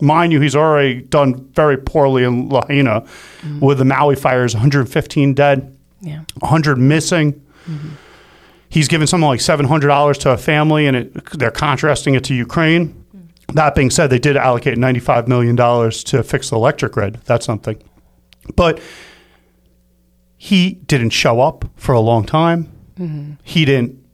mind 0.00 0.32
you, 0.32 0.40
he's 0.40 0.56
already 0.56 1.02
done 1.02 1.48
very 1.52 1.76
poorly 1.76 2.24
in 2.24 2.48
Lahaina 2.48 3.02
mm-hmm. 3.02 3.60
with 3.60 3.78
the 3.78 3.84
Maui 3.84 4.16
fires, 4.16 4.54
115 4.54 5.34
dead, 5.34 5.76
Yeah. 6.00 6.22
100 6.40 6.78
missing. 6.78 7.32
Mm-hmm. 7.66 7.88
He's 8.68 8.88
given 8.88 9.06
something 9.06 9.26
like 9.26 9.40
$700 9.40 10.18
to 10.18 10.30
a 10.30 10.36
family, 10.36 10.86
and 10.86 10.96
it, 10.96 11.38
they're 11.38 11.50
contrasting 11.50 12.14
it 12.14 12.24
to 12.24 12.34
Ukraine. 12.34 13.04
Mm. 13.16 13.54
That 13.54 13.74
being 13.74 13.90
said, 13.90 14.10
they 14.10 14.18
did 14.18 14.36
allocate 14.36 14.76
$95 14.76 15.28
million 15.28 15.56
to 15.56 16.22
fix 16.22 16.50
the 16.50 16.56
electric 16.56 16.92
grid. 16.92 17.18
That's 17.24 17.46
something. 17.46 17.80
But 18.54 18.80
he 20.36 20.74
didn't 20.86 21.10
show 21.10 21.40
up 21.40 21.64
for 21.76 21.92
a 21.92 22.00
long 22.00 22.24
time. 22.24 22.72
Mm-hmm. 22.98 23.32
He 23.42 23.64
didn't 23.64 24.04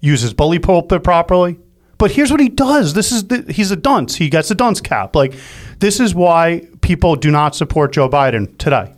use 0.00 0.20
his 0.20 0.34
bully 0.34 0.58
pulpit 0.58 1.02
properly. 1.02 1.58
But 2.04 2.10
here's 2.10 2.30
what 2.30 2.40
he 2.40 2.50
does. 2.50 2.92
This 2.92 3.10
is 3.12 3.28
the, 3.28 3.50
he's 3.50 3.70
a 3.70 3.76
dunce. 3.76 4.16
He 4.16 4.28
gets 4.28 4.50
a 4.50 4.54
dunce 4.54 4.78
cap. 4.78 5.16
Like 5.16 5.32
this 5.78 6.00
is 6.00 6.14
why 6.14 6.68
people 6.82 7.16
do 7.16 7.30
not 7.30 7.56
support 7.56 7.94
Joe 7.94 8.10
Biden 8.10 8.58
today. 8.58 8.92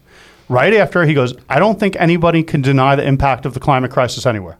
Right 0.48 0.74
after 0.74 1.04
he 1.04 1.14
goes, 1.14 1.32
I 1.48 1.60
don't 1.60 1.78
think 1.78 1.94
anybody 2.00 2.42
can 2.42 2.62
deny 2.62 2.96
the 2.96 3.06
impact 3.06 3.46
of 3.46 3.54
the 3.54 3.60
climate 3.60 3.92
crisis 3.92 4.26
anywhere 4.26 4.58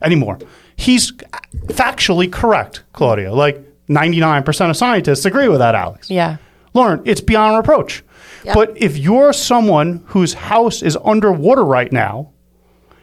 anymore. 0.00 0.38
He's 0.76 1.10
factually 1.10 2.30
correct, 2.30 2.84
Claudia. 2.92 3.32
Like 3.32 3.60
99% 3.88 4.70
of 4.70 4.76
scientists 4.76 5.24
agree 5.24 5.48
with 5.48 5.58
that, 5.58 5.74
Alex. 5.74 6.08
Yeah. 6.08 6.36
Lauren, 6.74 7.02
it's 7.04 7.20
beyond 7.20 7.56
reproach. 7.56 8.04
Yep. 8.44 8.54
But 8.54 8.80
if 8.80 8.96
you're 8.96 9.32
someone 9.32 10.04
whose 10.06 10.32
house 10.32 10.80
is 10.80 10.96
underwater 11.04 11.64
right 11.64 11.90
now 11.90 12.30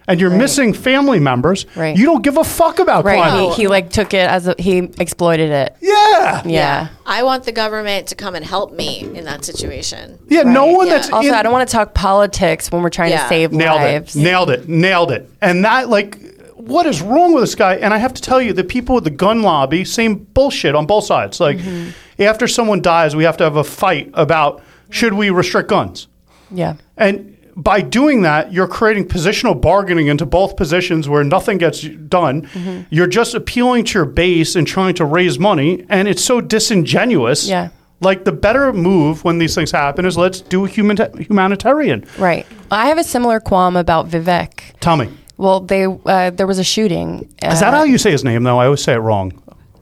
and 0.08 0.20
you're 0.20 0.30
missing 0.30 0.74
family 0.74 1.20
members, 1.20 1.66
Right. 1.76 1.98
you 1.98 2.06
don't 2.06 2.22
give 2.24 2.38
a 2.38 2.44
fuck 2.44 2.80
about 2.80 3.06
Right. 3.06 3.16
climate. 3.18 3.56
He, 3.56 3.64
he 3.64 3.68
like 3.68 3.90
took 3.90 4.14
it 4.14 4.30
as 4.30 4.48
a, 4.48 4.56
he 4.60 4.78
exploited 5.00 5.50
it. 5.52 5.76
yeah. 5.82 5.92
yeah. 6.22 6.42
Yeah. 6.46 6.88
I 7.06 7.24
want 7.24 7.44
the 7.44 7.52
government 7.52 8.08
to 8.08 8.16
come 8.16 8.36
and 8.36 8.44
help 8.46 8.74
me 8.74 9.00
in 9.14 9.26
that 9.26 9.46
situation. 9.46 10.18
Yeah, 10.28 10.44
no 10.44 10.66
one 10.68 10.88
Yeah. 10.88 10.94
that's 10.96 11.10
Also, 11.12 11.30
in- 11.30 11.34
I 11.36 11.44
don't 11.44 11.52
want 11.54 11.68
to 11.68 11.72
talk 11.72 11.94
politics 11.94 12.72
when 12.72 12.82
we're 12.82 12.90
trying 12.90 13.12
Yeah. 13.12 13.24
to 13.24 13.30
save 13.30 13.52
nailed 13.52 13.82
lives. 13.82 14.16
it. 14.16 14.20
Nailed 14.22 14.50
it. 14.50 14.68
Nailed 14.70 15.12
it. 15.12 15.30
And 15.42 15.64
that 15.66 15.90
like 15.90 16.18
what 16.56 16.86
is 16.88 17.00
wrong 17.02 17.34
with 17.34 17.44
this 17.44 17.54
guy? 17.54 17.76
And 17.76 17.94
I 17.94 17.98
have 17.98 18.14
to 18.16 18.22
tell 18.22 18.42
you, 18.42 18.52
the 18.54 18.64
people 18.64 18.96
with 18.96 19.04
the 19.04 19.10
gun 19.12 19.44
lobby, 19.44 19.86
same 19.86 20.16
bullshit 20.34 20.74
on 20.74 20.86
both 20.88 21.04
sides. 21.06 21.40
Like 21.40 21.58
Mm-hmm. 21.58 22.22
after 22.24 22.48
someone 22.48 22.82
dies, 22.82 23.16
we 23.16 23.24
have 23.26 23.38
to 23.38 23.44
have 23.44 23.56
a 23.58 23.64
fight 23.64 24.10
about 24.16 24.64
should 24.90 25.14
we 25.14 25.30
restrict 25.30 25.70
guns? 25.70 26.08
Yeah. 26.50 26.76
And 26.98 27.35
by 27.56 27.82
doing 27.82 28.24
that, 28.24 28.52
you're 28.52 28.68
creating 28.68 29.08
positional 29.08 29.60
bargaining 29.60 30.08
into 30.08 30.26
both 30.26 30.58
positions 30.58 31.08
where 31.08 31.24
nothing 31.24 31.58
gets 31.58 31.82
done. 31.82 32.44
Mm-hmm. 32.48 32.82
You're 32.90 33.08
just 33.08 33.34
appealing 33.34 33.86
to 33.86 34.00
your 34.00 34.06
base 34.06 34.56
and 34.56 34.68
trying 34.68 34.96
to 34.96 35.06
raise 35.06 35.40
money, 35.40 35.86
and 35.90 36.08
it's 36.08 36.24
so 36.24 36.42
disingenuous. 36.42 37.48
Yeah. 37.48 37.70
Like 38.02 38.26
the 38.26 38.34
better 38.34 38.74
move 38.74 39.24
when 39.24 39.38
these 39.38 39.56
things 39.56 39.72
happen 39.72 40.06
is 40.06 40.18
let's 40.18 40.42
do 40.42 40.66
a 40.66 40.68
human 40.68 40.98
humanitarian. 41.18 42.06
Right. 42.20 42.46
I 42.70 42.88
have 42.88 42.98
a 42.98 43.04
similar 43.06 43.40
qualm 43.40 43.78
about 43.78 44.10
Vivek. 44.10 44.78
Tell 44.82 44.98
me, 44.98 45.10
Well, 45.38 45.62
they 45.62 45.86
uh, 45.86 46.32
there 46.32 46.46
was 46.46 46.60
a 46.60 46.64
shooting. 46.64 47.34
is 47.42 47.62
that 47.62 47.74
how 47.74 47.84
you 47.84 47.98
say 47.98 48.12
his 48.12 48.24
name? 48.26 48.44
Though 48.44 48.60
I 48.60 48.66
always 48.66 48.84
say 48.84 48.94
it 48.94 48.98
wrong. 48.98 49.42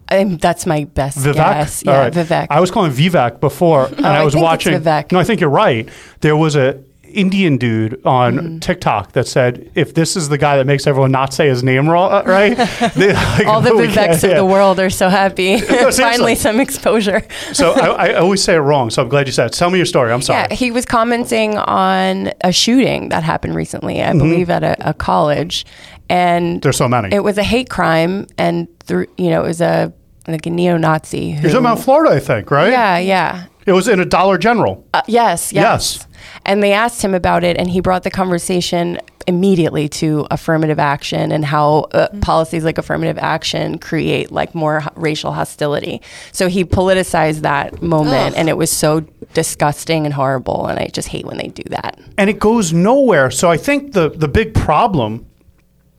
Um, 0.10 0.38
that's 0.38 0.68
my 0.68 0.84
best 0.84 1.18
Vivek. 1.18 1.34
guess. 1.36 1.84
Yeah, 1.84 1.98
right. 1.98 2.14
Vivek. 2.14 2.48
I 2.52 2.60
was 2.60 2.70
calling 2.70 2.92
Vivek 2.92 3.40
before, 3.40 3.88
and 3.88 4.06
I 4.06 4.18
I 4.20 4.24
was 4.24 4.36
it's 4.36 4.44
watching. 4.44 4.80
Vivek. 4.80 5.12
No, 5.12 5.20
I 5.20 5.24
think 5.24 5.42
you're 5.42 5.50
right. 5.50 5.90
There 6.22 6.38
was 6.38 6.56
a 6.56 6.84
Indian 7.14 7.58
dude 7.58 8.00
on 8.06 8.34
Mm-hmm. 8.34 8.60
TikTok 8.60 9.12
that 9.14 9.28
said, 9.28 9.70
"If 9.76 9.94
this 9.94 10.16
is 10.16 10.30
the 10.30 10.38
guy 10.38 10.58
that 10.58 10.66
makes 10.66 10.88
everyone 10.88 11.12
not 11.12 11.34
say 11.34 11.48
his 11.48 11.64
name 11.64 11.90
wrong, 11.90 12.12
uh, 12.12 12.24
right? 12.26 12.56
They- 12.96 13.14
like, 13.14 13.48
All 13.48 13.62
the 13.62 13.72
Viveks 13.72 14.24
of 14.24 14.30
yeah. 14.32 14.36
the 14.38 14.46
world 14.46 14.80
are 14.80 14.90
so 14.90 15.10
happy. 15.10 15.60
Finally, 15.92 16.36
some 16.36 16.60
exposure. 16.60 17.22
So 17.54 17.72
I, 17.74 18.08
I 18.10 18.14
always 18.16 18.44
say 18.44 18.56
it 18.56 18.60
wrong. 18.60 18.90
So 18.90 19.02
I'm 19.02 19.10
glad 19.10 19.28
you 19.28 19.34
said 19.34 19.48
it. 19.48 19.54
Tell 19.54 19.70
me 19.70 19.78
your 19.78 19.86
story. 19.86 20.12
I'm 20.12 20.22
sorry. 20.22 20.48
Yeah, 20.50 20.56
he 20.56 20.72
was 20.72 20.86
commenting 20.86 21.58
on 21.58 22.32
a 22.42 22.52
shooting 22.52 23.10
that 23.10 23.24
happened 23.24 23.56
recently, 23.56 24.02
I 24.02 24.14
believe, 24.14 24.50
at 24.50 24.64
a, 24.64 24.90
a 24.90 24.94
college, 24.94 25.66
and 26.10 26.62
There's 26.62 26.78
so 26.78 26.88
many. 26.88 27.14
it 27.16 27.24
was 27.24 27.38
a 27.38 27.44
hate 27.44 27.70
crime, 27.70 28.28
and 28.38 28.68
through 28.82 29.08
you 29.18 29.30
know 29.30 29.44
it 29.44 29.48
was 29.48 29.62
a 29.62 29.94
like 30.28 30.46
a 30.46 30.50
neo-Nazi. 30.50 31.32
Who, 31.32 31.42
You're 31.42 31.52
talking 31.52 31.66
about 31.66 31.80
Florida, 31.82 32.16
I 32.16 32.20
think, 32.20 32.50
right? 32.50 32.70
yeah, 32.72 32.98
yeah, 32.98 33.46
It 33.66 33.74
was 33.74 33.88
in 33.90 34.00
a 34.00 34.06
Dollar 34.06 34.38
General. 34.38 34.86
Uh, 34.94 35.02
yes, 35.08 35.52
yes, 35.52 35.98
Yes. 36.00 36.08
And 36.46 36.62
they 36.64 36.74
asked 36.74 37.02
him 37.02 37.14
about 37.14 37.44
it, 37.44 37.58
and 37.58 37.70
he 37.70 37.80
brought 37.82 38.04
the 38.04 38.12
conversation 38.12 39.00
immediately 39.26 39.88
to 39.88 40.28
affirmative 40.32 40.80
action 40.80 41.32
and 41.32 41.46
how 41.46 41.88
uh, 41.94 42.08
policies 42.20 42.66
like 42.66 42.78
affirmative 42.78 43.18
action 43.18 43.78
create 43.80 44.34
like 44.34 44.54
more 44.54 44.80
h- 44.82 44.90
racial 44.96 45.32
hostility. 45.32 46.02
So 46.34 46.50
he 46.50 46.66
politicized 46.66 47.40
that 47.42 47.82
moment, 47.82 48.34
Ugh. 48.34 48.40
and 48.40 48.50
it 48.50 48.58
was 48.58 48.70
so 48.70 49.00
disgusting 49.34 50.04
and 50.06 50.14
horrible. 50.14 50.68
And 50.68 50.78
I 50.78 50.88
just 50.88 51.08
hate 51.08 51.26
when 51.26 51.38
they 51.38 51.48
do 51.48 51.64
that. 51.70 52.00
and 52.18 52.30
it 52.30 52.38
goes 52.40 52.74
nowhere. 52.74 53.32
So 53.32 53.50
I 53.50 53.56
think 53.58 53.94
the 53.94 54.10
the 54.10 54.28
big 54.28 54.54
problem, 54.54 55.26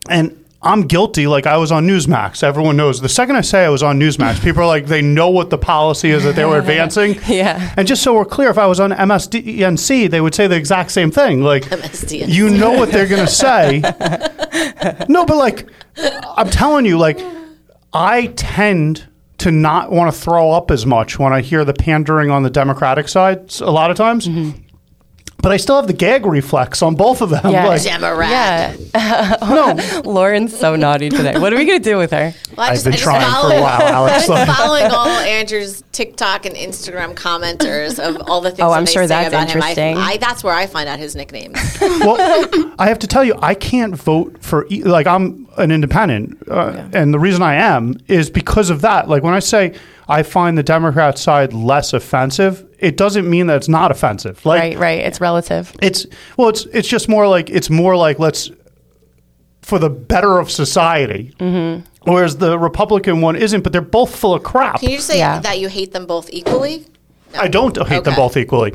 and 0.07 0.44
I'm 0.65 0.87
guilty. 0.87 1.27
Like 1.27 1.45
I 1.45 1.57
was 1.57 1.71
on 1.71 1.85
Newsmax. 1.87 2.41
Everyone 2.41 2.75
knows. 2.75 2.99
The 2.99 3.07
second 3.07 3.35
I 3.35 3.41
say 3.41 3.63
I 3.63 3.69
was 3.69 3.83
on 3.83 3.99
Newsmax, 3.99 4.43
people 4.43 4.63
are 4.63 4.67
like, 4.67 4.87
they 4.87 5.01
know 5.01 5.29
what 5.29 5.51
the 5.51 5.57
policy 5.59 6.09
is 6.09 6.23
that 6.23 6.35
they 6.35 6.43
were 6.43 6.57
advancing. 6.59 7.15
Yeah. 7.27 7.73
And 7.77 7.87
just 7.87 8.01
so 8.01 8.15
we're 8.15 8.25
clear, 8.25 8.49
if 8.49 8.57
I 8.57 8.65
was 8.65 8.79
on 8.79 8.91
MSDNC, 8.91 10.09
they 10.09 10.21
would 10.21 10.33
say 10.33 10.47
the 10.47 10.55
exact 10.55 10.91
same 10.91 11.11
thing. 11.11 11.41
Like, 11.43 11.63
MSDNC. 11.65 12.27
you 12.29 12.49
know 12.49 12.71
what 12.71 12.91
they're 12.91 13.07
gonna 13.07 13.27
say. 13.27 13.79
no, 15.07 15.25
but 15.25 15.37
like, 15.37 15.67
I'm 16.35 16.49
telling 16.49 16.85
you, 16.85 16.97
like, 16.97 17.19
I 17.93 18.27
tend 18.35 19.07
to 19.37 19.51
not 19.51 19.91
want 19.91 20.13
to 20.13 20.19
throw 20.19 20.51
up 20.51 20.71
as 20.71 20.85
much 20.85 21.19
when 21.19 21.31
I 21.31 21.41
hear 21.41 21.63
the 21.65 21.73
pandering 21.73 22.31
on 22.31 22.43
the 22.43 22.49
Democratic 22.49 23.07
side. 23.07 23.53
a 23.61 23.69
lot 23.69 23.91
of 23.91 23.97
times. 23.97 24.27
Mm-hmm. 24.27 24.59
But 25.45 25.51
I 25.51 25.57
still 25.57 25.75
have 25.75 25.85
the 25.85 25.93
gag 25.93 26.25
reflex 26.25 26.81
on 26.81 26.95
both 26.95 27.21
of 27.21 27.29
them. 27.29 27.51
Yeah. 27.51 27.67
Like, 27.67 27.81
Demorat. 27.83 28.29
Yeah. 28.95 29.35
no, 29.43 30.01
Lauren's 30.01 30.57
so 30.57 30.75
naughty 30.75 31.09
today. 31.09 31.37
What 31.37 31.53
are 31.53 31.55
we 31.55 31.65
going 31.65 31.77
to 31.77 31.87
do 31.87 31.97
with 31.99 32.09
her? 32.09 32.33
Well, 32.57 32.67
I 32.67 32.73
I've 32.73 32.83
been 32.83 32.93
I 32.93 32.95
trying 32.95 33.41
for 33.43 33.55
a 33.55 33.61
while, 33.61 33.81
Alex. 33.83 34.27
I've 34.27 34.47
been 34.47 34.55
following 34.55 34.85
all 34.85 35.07
Andrew's 35.07 35.83
TikTok 35.91 36.47
and 36.47 36.55
Instagram 36.55 37.13
commenters 37.13 37.99
of 37.99 38.27
all 38.27 38.41
the 38.41 38.49
things. 38.49 38.61
Oh, 38.61 38.71
that 38.71 38.77
I'm 38.77 38.85
they 38.85 38.91
sure 38.91 39.03
say 39.03 39.07
that's 39.09 39.27
about 39.27 39.47
him. 39.51 39.61
I- 39.61 39.69
interesting. 39.69 39.97
I, 39.97 40.17
that's 40.17 40.43
where 40.43 40.55
I 40.55 40.65
find 40.65 40.89
out 40.89 40.97
his 40.97 41.15
nicknames. 41.15 41.59
well, 41.79 42.17
I 42.79 42.87
have 42.87 42.97
to 42.97 43.07
tell 43.07 43.23
you, 43.23 43.35
I 43.39 43.53
can't 43.53 43.95
vote 43.95 44.41
for 44.41 44.65
e- 44.71 44.81
like 44.81 45.05
I'm 45.05 45.47
an 45.57 45.71
independent, 45.71 46.41
uh, 46.49 46.89
and 46.91 47.13
the 47.13 47.19
reason 47.19 47.43
I 47.43 47.53
am 47.53 47.97
is 48.07 48.31
because 48.31 48.71
of 48.71 48.81
that. 48.81 49.09
Like 49.09 49.21
when 49.21 49.35
I 49.35 49.39
say 49.39 49.75
I 50.07 50.23
find 50.23 50.57
the 50.57 50.63
Democrat 50.63 51.19
side 51.19 51.53
less 51.53 51.93
offensive, 51.93 52.67
it 52.85 52.97
doesn't 52.97 53.27
mean 53.29 53.47
that 53.47 53.57
it's 53.57 53.67
not 53.67 53.89
offensive. 53.91 54.45
Like 54.45 54.61
right, 54.61 54.77
right. 54.77 54.99
It's 54.99 55.19
relative. 55.19 55.75
it's 55.81 56.05
well, 56.37 56.49
it's 56.49 56.65
it's 56.65 56.87
just 56.87 57.09
more 57.09 57.27
like 57.27 57.49
it's 57.49 57.69
more 57.69 57.95
like 57.97 58.19
let's 58.19 58.51
for 59.61 59.79
the 59.79 59.89
better 59.89 60.37
of 60.37 60.51
society. 60.51 61.33
Mm-hmm. 61.39 61.83
Whereas 62.11 62.37
the 62.37 62.59
Republican 62.59 63.21
one 63.21 63.35
isn't, 63.35 63.61
but 63.63 63.71
they're 63.73 63.81
both 63.81 64.15
full 64.15 64.35
of 64.35 64.43
crap. 64.43 64.79
Can 64.79 64.91
you 64.91 64.99
say 64.99 65.17
Yeah. 65.17 65.39
that 65.39 65.59
you 65.59 65.67
hate 65.69 65.91
them 65.91 66.05
both 66.05 66.29
equally? 66.31 66.85
I 67.37 67.47
don't 67.47 67.75
hate 67.87 68.03
them 68.03 68.15
both 68.15 68.37
equally. 68.37 68.73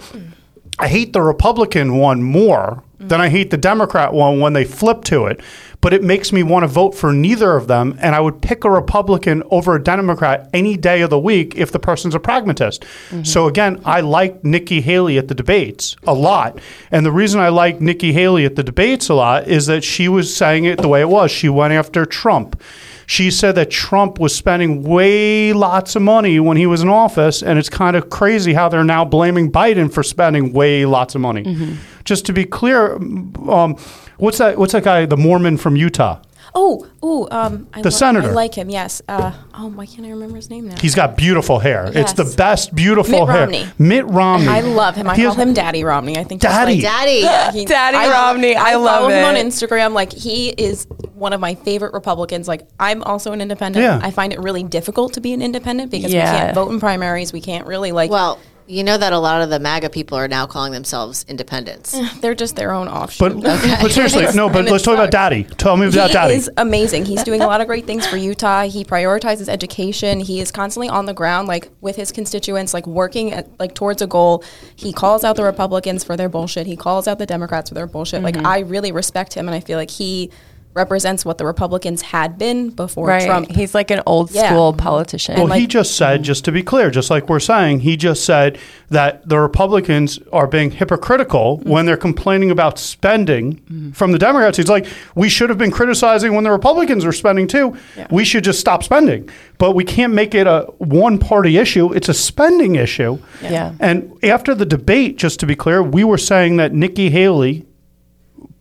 I 0.80 0.88
hate 0.88 1.12
the 1.12 1.22
Republican 1.22 1.96
one 1.96 2.22
more 2.22 2.82
than 3.00 3.20
I 3.20 3.28
hate 3.28 3.50
the 3.50 3.56
Democrat 3.56 4.12
one 4.12 4.40
when 4.40 4.52
they 4.52 4.64
flip 4.64 5.04
to 5.04 5.26
it. 5.26 5.40
But 5.80 5.94
it 5.94 6.02
makes 6.02 6.30
me 6.30 6.42
want 6.42 6.64
to 6.64 6.66
vote 6.66 6.94
for 6.94 7.10
neither 7.10 7.56
of 7.56 7.66
them, 7.66 7.96
and 8.02 8.14
I 8.14 8.20
would 8.20 8.42
pick 8.42 8.64
a 8.64 8.70
Republican 8.70 9.42
over 9.50 9.74
a 9.74 9.82
Democrat 9.82 10.50
any 10.52 10.76
day 10.76 11.00
of 11.00 11.08
the 11.08 11.18
week 11.18 11.56
if 11.56 11.72
the 11.72 11.78
person's 11.78 12.14
a 12.14 12.20
pragmatist. 12.20 12.82
Mm-hmm. 12.82 13.22
So 13.22 13.46
again, 13.46 13.80
I 13.86 14.00
like 14.00 14.44
Nikki 14.44 14.82
Haley 14.82 15.16
at 15.16 15.28
the 15.28 15.34
debates 15.34 15.96
a 16.06 16.12
lot, 16.12 16.58
and 16.90 17.06
the 17.06 17.12
reason 17.12 17.40
I 17.40 17.48
like 17.48 17.80
Nikki 17.80 18.12
Haley 18.12 18.44
at 18.44 18.56
the 18.56 18.62
debates 18.62 19.08
a 19.08 19.14
lot 19.14 19.48
is 19.48 19.66
that 19.66 19.82
she 19.82 20.06
was 20.06 20.36
saying 20.36 20.66
it 20.66 20.82
the 20.82 20.88
way 20.88 21.00
it 21.00 21.08
was. 21.08 21.30
She 21.30 21.48
went 21.48 21.72
after 21.72 22.04
Trump. 22.04 22.60
She 23.06 23.32
said 23.32 23.56
that 23.56 23.72
Trump 23.72 24.20
was 24.20 24.32
spending 24.32 24.84
way 24.84 25.52
lots 25.52 25.96
of 25.96 26.02
money 26.02 26.38
when 26.38 26.56
he 26.56 26.66
was 26.66 26.80
in 26.82 26.88
office, 26.88 27.42
and 27.42 27.58
it's 27.58 27.68
kind 27.68 27.96
of 27.96 28.08
crazy 28.08 28.52
how 28.52 28.68
they're 28.68 28.84
now 28.84 29.04
blaming 29.04 29.50
Biden 29.50 29.92
for 29.92 30.04
spending 30.04 30.52
way 30.52 30.84
lots 30.84 31.16
of 31.16 31.20
money. 31.20 31.42
Mm-hmm. 31.42 31.74
Just 32.10 32.26
to 32.26 32.32
be 32.32 32.44
clear, 32.44 32.94
um, 32.96 33.76
what's 34.18 34.38
that? 34.38 34.58
What's 34.58 34.72
that 34.72 34.82
guy, 34.82 35.06
the 35.06 35.16
Mormon 35.16 35.56
from 35.58 35.76
Utah? 35.76 36.18
Oh, 36.56 36.84
ooh, 37.04 37.28
um, 37.30 37.68
I 37.72 37.82
The 37.82 37.92
senator. 37.92 38.30
I 38.30 38.32
like 38.32 38.52
him. 38.52 38.68
Yes. 38.68 39.00
Uh, 39.08 39.30
oh, 39.54 39.68
why 39.68 39.86
can't 39.86 40.04
I 40.04 40.10
remember 40.10 40.34
his 40.34 40.50
name 40.50 40.66
now? 40.66 40.74
He's 40.80 40.96
got 40.96 41.16
beautiful 41.16 41.60
hair. 41.60 41.88
It's 41.94 42.14
the 42.14 42.24
best 42.36 42.74
beautiful 42.74 43.20
Mitt 43.26 43.28
hair. 43.28 43.40
Romney. 43.42 43.66
Mitt 43.78 44.06
Romney. 44.06 44.48
I 44.48 44.62
love 44.62 44.96
him. 44.96 45.08
I 45.08 45.14
He 45.14 45.22
call 45.22 45.34
has- 45.34 45.46
him 45.46 45.54
Daddy 45.54 45.84
Romney. 45.84 46.18
I 46.18 46.24
think 46.24 46.42
he's 46.42 46.50
Daddy. 46.50 46.72
like- 46.74 46.82
Daddy. 46.82 47.20
Yeah, 47.20 47.52
he- 47.58 47.64
Daddy 47.64 47.96
Romney. 48.10 48.56
I 48.56 48.74
love 48.74 49.02
follow 49.02 49.08
him 49.10 49.24
on. 49.24 49.36
Instagram. 49.36 49.92
Like 49.92 50.12
he 50.12 50.48
is 50.48 50.88
one 51.14 51.32
of 51.32 51.40
my 51.40 51.54
favorite 51.54 51.92
Republicans. 51.92 52.48
Like 52.48 52.66
I'm 52.80 53.04
also 53.04 53.30
an 53.30 53.40
independent. 53.40 53.84
Yeah. 53.84 54.00
I 54.02 54.10
find 54.10 54.32
it 54.32 54.40
really 54.40 54.64
difficult 54.64 55.12
to 55.12 55.20
be 55.20 55.32
an 55.32 55.42
independent 55.42 55.92
because 55.92 56.12
Yeah. 56.12 56.32
we 56.32 56.38
can't 56.40 56.54
vote 56.56 56.72
in 56.72 56.80
primaries. 56.80 57.32
We 57.32 57.40
can't 57.40 57.68
really 57.68 57.92
like. 57.92 58.10
Well, 58.10 58.40
you 58.70 58.84
know 58.84 58.96
that 58.96 59.12
a 59.12 59.18
lot 59.18 59.42
of 59.42 59.50
the 59.50 59.58
MAGA 59.58 59.90
people 59.90 60.16
are 60.16 60.28
now 60.28 60.46
calling 60.46 60.72
themselves 60.72 61.24
independents. 61.28 61.98
they're 62.20 62.34
just 62.34 62.54
their 62.56 62.72
own 62.72 62.88
offshoot. 62.88 63.42
But, 63.42 63.60
but 63.82 63.90
seriously, 63.90 64.26
no. 64.34 64.48
But 64.48 64.66
let's 64.66 64.84
talk 64.84 64.94
about. 64.94 65.10
Daddy. 65.10 65.42
Tell 65.44 65.76
me 65.76 65.88
about 65.88 66.08
he 66.08 66.14
Daddy. 66.14 66.34
He's 66.34 66.48
amazing. 66.56 67.04
He's 67.04 67.24
doing 67.24 67.40
a 67.40 67.46
lot 67.46 67.60
of 67.60 67.66
great 67.66 67.84
things 67.84 68.06
for 68.06 68.16
Utah. 68.16 68.62
He 68.62 68.84
prioritizes 68.84 69.48
education. 69.48 70.20
He 70.20 70.40
is 70.40 70.52
constantly 70.52 70.88
on 70.88 71.06
the 71.06 71.14
ground, 71.14 71.48
like 71.48 71.68
with 71.80 71.96
his 71.96 72.12
constituents, 72.12 72.72
like 72.72 72.86
working 72.86 73.32
at, 73.32 73.48
like 73.58 73.74
towards 73.74 74.02
a 74.02 74.06
goal. 74.06 74.44
He 74.76 74.92
calls 74.92 75.24
out 75.24 75.34
the 75.34 75.42
Republicans 75.42 76.04
for 76.04 76.16
their 76.16 76.28
bullshit. 76.28 76.66
He 76.66 76.76
calls 76.76 77.08
out 77.08 77.18
the 77.18 77.26
Democrats 77.26 77.70
for 77.70 77.74
their 77.74 77.88
bullshit. 77.88 78.22
Mm-hmm. 78.22 78.36
Like 78.36 78.46
I 78.46 78.60
really 78.60 78.92
respect 78.92 79.34
him, 79.34 79.48
and 79.48 79.54
I 79.54 79.60
feel 79.60 79.78
like 79.78 79.90
he 79.90 80.30
represents 80.74 81.24
what 81.24 81.36
the 81.38 81.44
Republicans 81.44 82.00
had 82.02 82.38
been 82.38 82.70
before 82.70 83.08
Right. 83.08 83.26
Trump. 83.26 83.50
He's 83.50 83.74
like 83.74 83.90
an 83.90 84.02
old 84.06 84.30
Yeah. 84.30 84.48
school 84.50 84.72
politician. 84.72 85.34
Well, 85.36 85.48
he 85.48 85.66
just 85.66 85.96
said, 85.96 86.22
just 86.22 86.44
to 86.44 86.52
be 86.52 86.62
clear, 86.62 86.90
just 86.90 87.10
like 87.10 87.28
we're 87.28 87.40
saying, 87.40 87.80
he 87.80 87.96
just 87.96 88.24
said 88.24 88.56
that 88.88 89.28
the 89.28 89.38
Republicans 89.40 90.20
are 90.32 90.46
being 90.46 90.70
hypocritical 90.70 91.58
when 91.64 91.86
they're 91.86 91.96
complaining 91.96 92.50
about 92.52 92.78
spending 92.78 93.92
from 93.94 94.12
the 94.12 94.18
Democrats. 94.18 94.56
He's 94.58 94.68
like, 94.68 94.86
we 95.16 95.28
should 95.28 95.48
have 95.48 95.58
been 95.58 95.72
criticizing 95.72 96.34
when 96.34 96.44
the 96.44 96.52
Republicans 96.52 97.04
are 97.04 97.12
spending 97.12 97.48
too. 97.48 97.76
We 98.10 98.24
should 98.24 98.44
just 98.44 98.60
stop 98.60 98.84
spending. 98.84 99.28
But 99.58 99.72
we 99.74 99.84
can't 99.84 100.12
make 100.14 100.34
it 100.34 100.46
a 100.46 100.66
one 100.78 101.18
party 101.18 101.58
issue, 101.58 101.92
it's 101.92 102.08
a 102.08 102.14
spending 102.14 102.76
issue. 102.76 103.18
Yeah. 103.42 103.72
And 103.80 104.12
after 104.22 104.54
the 104.54 104.66
debate, 104.66 105.18
just 105.18 105.40
to 105.40 105.46
be 105.46 105.56
clear, 105.56 105.82
we 105.82 106.04
were 106.04 106.16
saying 106.18 106.56
that 106.58 106.72
Nikki 106.72 107.10
Haley 107.10 107.66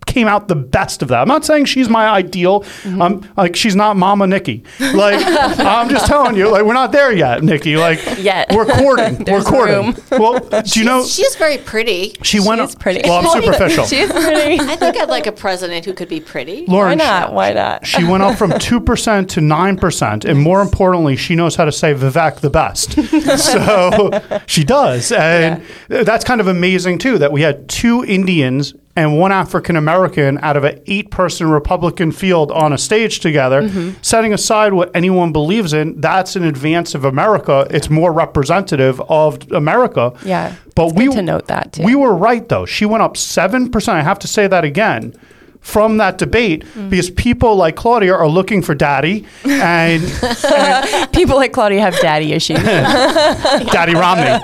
came 0.10 0.28
out 0.28 0.48
the 0.48 0.56
best 0.56 1.01
of 1.01 1.08
that. 1.10 1.22
I'm 1.22 1.28
not 1.28 1.46
saying 1.46 1.66
she's 1.66 1.88
my 1.88 2.08
ideal. 2.10 2.62
Mm-hmm. 2.62 3.01
I'm 3.01 3.30
like 3.38 3.56
she's 3.56 3.75
not 3.75 3.96
Mama 3.96 4.28
Nikki. 4.28 4.63
Like 4.80 5.24
I'm 5.60 5.89
just 5.89 6.08
telling 6.08 6.36
you, 6.36 6.50
like 6.50 6.63
we're 6.63 6.74
not 6.74 6.92
there 6.92 7.12
yet, 7.12 7.44
Nikki. 7.44 7.78
Like 7.78 8.00
Yet. 8.20 8.51
we're 8.54 8.66
courting. 8.66 9.24
we're 9.28 9.44
courting. 9.44 9.94
room. 9.94 9.96
Well, 10.12 10.39
do 10.39 10.80
you 10.80 10.86
know 10.86 11.06
She's 11.06 11.36
very 11.36 11.58
pretty. 11.58 12.16
she 12.24 12.39
went? 12.39 12.60
is 12.62 12.75
pretty. 12.75 13.01
Well, 13.04 13.25
I'm 13.25 13.42
superficial. 13.44 13.86
She's 13.86 14.12
pretty. 14.12 14.60
I 14.60 14.75
think 14.75 14.98
I'd 14.98 15.10
like 15.10 15.28
a 15.28 15.32
president 15.32 15.86
who 15.86 15.94
could 15.94 16.10
be 16.10 16.20
pretty. 16.20 16.66
Lauren, 16.68 16.89
Why 16.89 17.06
not? 17.06 17.34
Why 17.34 17.54
not? 17.54 17.86
She 17.86 18.04
went 18.04 18.24
up 18.24 18.38
from 18.38 18.51
2% 18.51 19.28
to 19.30 19.39
9%. 19.39 20.25
And 20.25 20.39
more 20.39 20.62
importantly, 20.62 21.16
she 21.16 21.36
knows 21.36 21.56
how 21.56 21.66
to 21.66 21.72
say 21.72 21.94
Vivek 21.94 22.39
the 22.42 22.50
best. 22.50 22.94
so 23.39 24.42
she 24.48 24.63
does. 24.63 25.12
And 25.12 25.63
that's 25.88 26.24
kind 26.25 26.42
of 26.42 26.48
amazing, 26.48 26.98
too, 26.98 27.18
that 27.20 27.32
we 27.32 27.42
had 27.42 27.70
two 27.70 28.04
Indians 28.04 28.74
and 29.00 29.18
one 29.18 29.32
African 29.32 29.75
American 29.75 30.38
out 30.39 30.56
of 30.58 30.63
an 30.63 30.82
eight 30.88 31.10
person 31.12 31.50
Republican 31.50 32.12
field 32.12 32.51
on 32.51 32.74
a 32.74 32.77
stage 32.77 33.20
together, 33.20 33.62
Mm-hmm. 33.63 33.91
setting 34.01 34.34
aside 34.34 34.74
what 34.74 34.91
anyone 34.96 35.32
believes 35.32 35.74
in. 35.74 36.00
That's 36.00 36.36
an 36.36 36.44
advance 36.44 36.96
of 36.96 37.06
America. 37.06 37.68
It's 37.70 37.89
more 37.89 38.12
representative 38.13 39.01
of 39.10 39.51
America. 39.51 40.13
Yeah. 40.24 40.56
But 40.75 40.96
we 40.96 41.08
to 41.10 41.22
note 41.22 41.48
that, 41.48 41.74
too. 41.74 41.84
We 41.84 41.96
were 41.96 42.13
right, 42.15 42.48
though. 42.48 42.65
She 42.65 42.86
went 42.86 43.01
up 43.03 43.15
7%. 43.15 43.89
I 43.89 44.01
have 44.01 44.20
to 44.20 44.27
say 44.27 44.48
that 44.48 44.63
again 44.63 45.13
from 45.62 45.98
that 45.98 46.18
debate 46.18 46.66
mm. 46.66 46.89
because 46.89 47.10
people 47.12 47.56
like 47.56 47.75
Claudia 47.75 48.13
are 48.13 48.28
looking 48.28 48.62
for 48.62 48.74
daddy 48.74 49.25
and 49.46 50.01
People 51.13 51.36
like 51.36 51.51
Claudia 51.51 51.82
have 51.82 52.00
daddy 52.00 52.34
issues. 52.34 52.58
Daddy 52.63 53.94
Romney. 53.94 54.39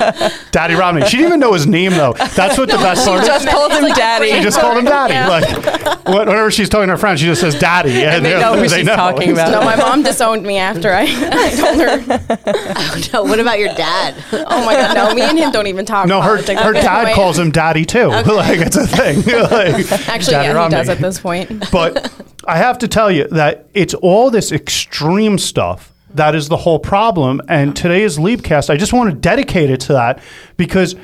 Daddy 0.51 0.73
Romney. 0.73 1.05
She 1.05 1.17
didn't 1.17 1.27
even 1.27 1.39
know 1.39 1.53
his 1.53 1.65
name 1.65 1.91
though. 1.91 2.13
That's 2.35 2.57
what 2.57 2.69
the 2.69 2.77
best 2.77 3.07
part 3.07 3.21
is. 3.21 3.27
just 3.27 3.47
called 3.47 3.71
him 3.71 3.83
daddy. 3.93 4.31
She 4.31 4.41
just 4.41 4.59
called 4.59 4.77
him 4.77 4.85
daddy. 4.85 5.13
Like 5.29 6.05
what- 6.05 6.27
whenever 6.27 6.51
she's 6.51 6.69
talking 6.69 6.87
to 6.87 6.93
her 6.93 6.97
friends, 6.97 7.21
she 7.21 7.25
just 7.25 7.41
says 7.41 7.57
daddy, 7.57 8.03
and, 8.03 8.25
they 8.25 8.31
they're- 8.31 8.39
know 8.39 8.57
who 8.57 8.67
she's 8.67 8.85
talking 8.85 9.31
about. 9.31 9.51
No, 9.51 9.61
my 9.61 9.75
mom 9.75 10.03
disowned 10.03 10.43
me 10.43 10.57
after 10.57 10.91
I, 10.91 11.03
I 11.07 11.49
told 11.51 11.79
her. 11.79 12.35
Oh, 12.75 13.01
no, 13.13 13.23
what 13.23 13.39
about 13.39 13.59
your 13.59 13.73
dad? 13.75 14.15
Oh 14.33 14.65
my 14.65 14.73
god, 14.73 14.95
no, 14.95 15.13
me 15.13 15.21
and 15.21 15.37
him 15.37 15.51
don't 15.51 15.67
even 15.67 15.85
talk. 15.85 16.07
No, 16.07 16.21
her 16.21 16.37
her 16.37 16.73
dad 16.73 17.15
calls 17.15 17.39
him 17.39 17.51
daddy 17.51 17.85
too. 17.85 18.07
like 18.07 18.59
it's 18.59 18.75
a 18.75 18.85
thing. 18.85 19.21
Like, 19.25 19.91
Actually, 20.09 20.33
Daddy 20.33 20.47
yeah, 20.49 20.63
he 20.63 20.69
does 20.69 20.89
at 20.89 20.99
this 21.05 21.19
point. 21.19 21.69
But 21.71 22.11
I 22.45 22.57
have 22.57 22.77
to 22.79 22.87
tell 22.87 23.11
you 23.11 23.27
that 23.29 23.67
it's 23.73 23.93
all 23.93 24.29
this 24.31 24.51
extreme 24.51 25.37
stuff 25.37 25.91
that 26.13 26.33
is 26.33 26.47
the 26.47 26.57
whole 26.57 26.79
problem. 26.79 27.41
And 27.49 27.75
today's 27.75 28.17
Liebcast, 28.17 28.69
I 28.69 28.77
just 28.77 28.93
want 28.93 29.09
to 29.09 29.15
dedicate 29.15 29.69
it 29.69 29.81
to 29.81 29.93
that 29.93 30.21
because 30.57 30.95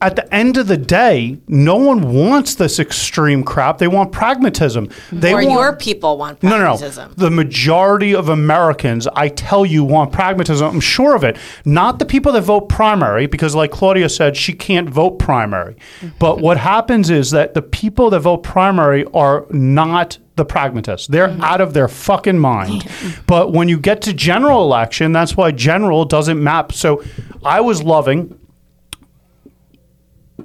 at 0.00 0.16
the 0.16 0.34
end 0.34 0.56
of 0.56 0.66
the 0.66 0.76
day, 0.76 1.38
no 1.46 1.76
one 1.76 2.12
wants 2.12 2.56
this 2.56 2.80
extreme 2.80 3.44
crap. 3.44 3.78
They 3.78 3.86
want 3.86 4.10
pragmatism. 4.10 4.88
They 5.12 5.32
or 5.32 5.36
want, 5.36 5.50
your 5.50 5.76
people 5.76 6.18
want 6.18 6.42
no, 6.42 6.50
no, 6.50 6.58
no. 6.58 6.64
pragmatism. 6.64 7.14
The 7.16 7.30
majority 7.30 8.14
of 8.14 8.28
Americans, 8.28 9.06
I 9.14 9.28
tell 9.28 9.64
you, 9.64 9.84
want 9.84 10.12
pragmatism. 10.12 10.66
I'm 10.66 10.80
sure 10.80 11.14
of 11.14 11.22
it. 11.22 11.36
Not 11.64 12.00
the 12.00 12.04
people 12.04 12.32
that 12.32 12.42
vote 12.42 12.68
primary, 12.68 13.26
because 13.26 13.54
like 13.54 13.70
Claudia 13.70 14.08
said, 14.08 14.36
she 14.36 14.52
can't 14.52 14.90
vote 14.90 15.18
primary. 15.18 15.76
But 16.18 16.40
what 16.40 16.56
happens 16.56 17.08
is 17.08 17.30
that 17.30 17.54
the 17.54 17.62
people 17.62 18.10
that 18.10 18.20
vote 18.20 18.42
primary 18.42 19.04
are 19.14 19.46
not 19.50 20.18
the 20.36 20.44
pragmatists. 20.44 21.06
They're 21.06 21.28
mm-hmm. 21.28 21.42
out 21.42 21.60
of 21.60 21.72
their 21.72 21.88
fucking 21.88 22.38
mind. 22.38 22.88
But 23.26 23.52
when 23.52 23.68
you 23.68 23.78
get 23.78 24.02
to 24.02 24.12
general 24.12 24.62
election, 24.62 25.12
that's 25.12 25.36
why 25.36 25.50
general 25.50 26.04
doesn't 26.04 26.42
map. 26.42 26.72
So 26.72 27.02
I 27.44 27.60
was 27.60 27.82
loving 27.82 28.35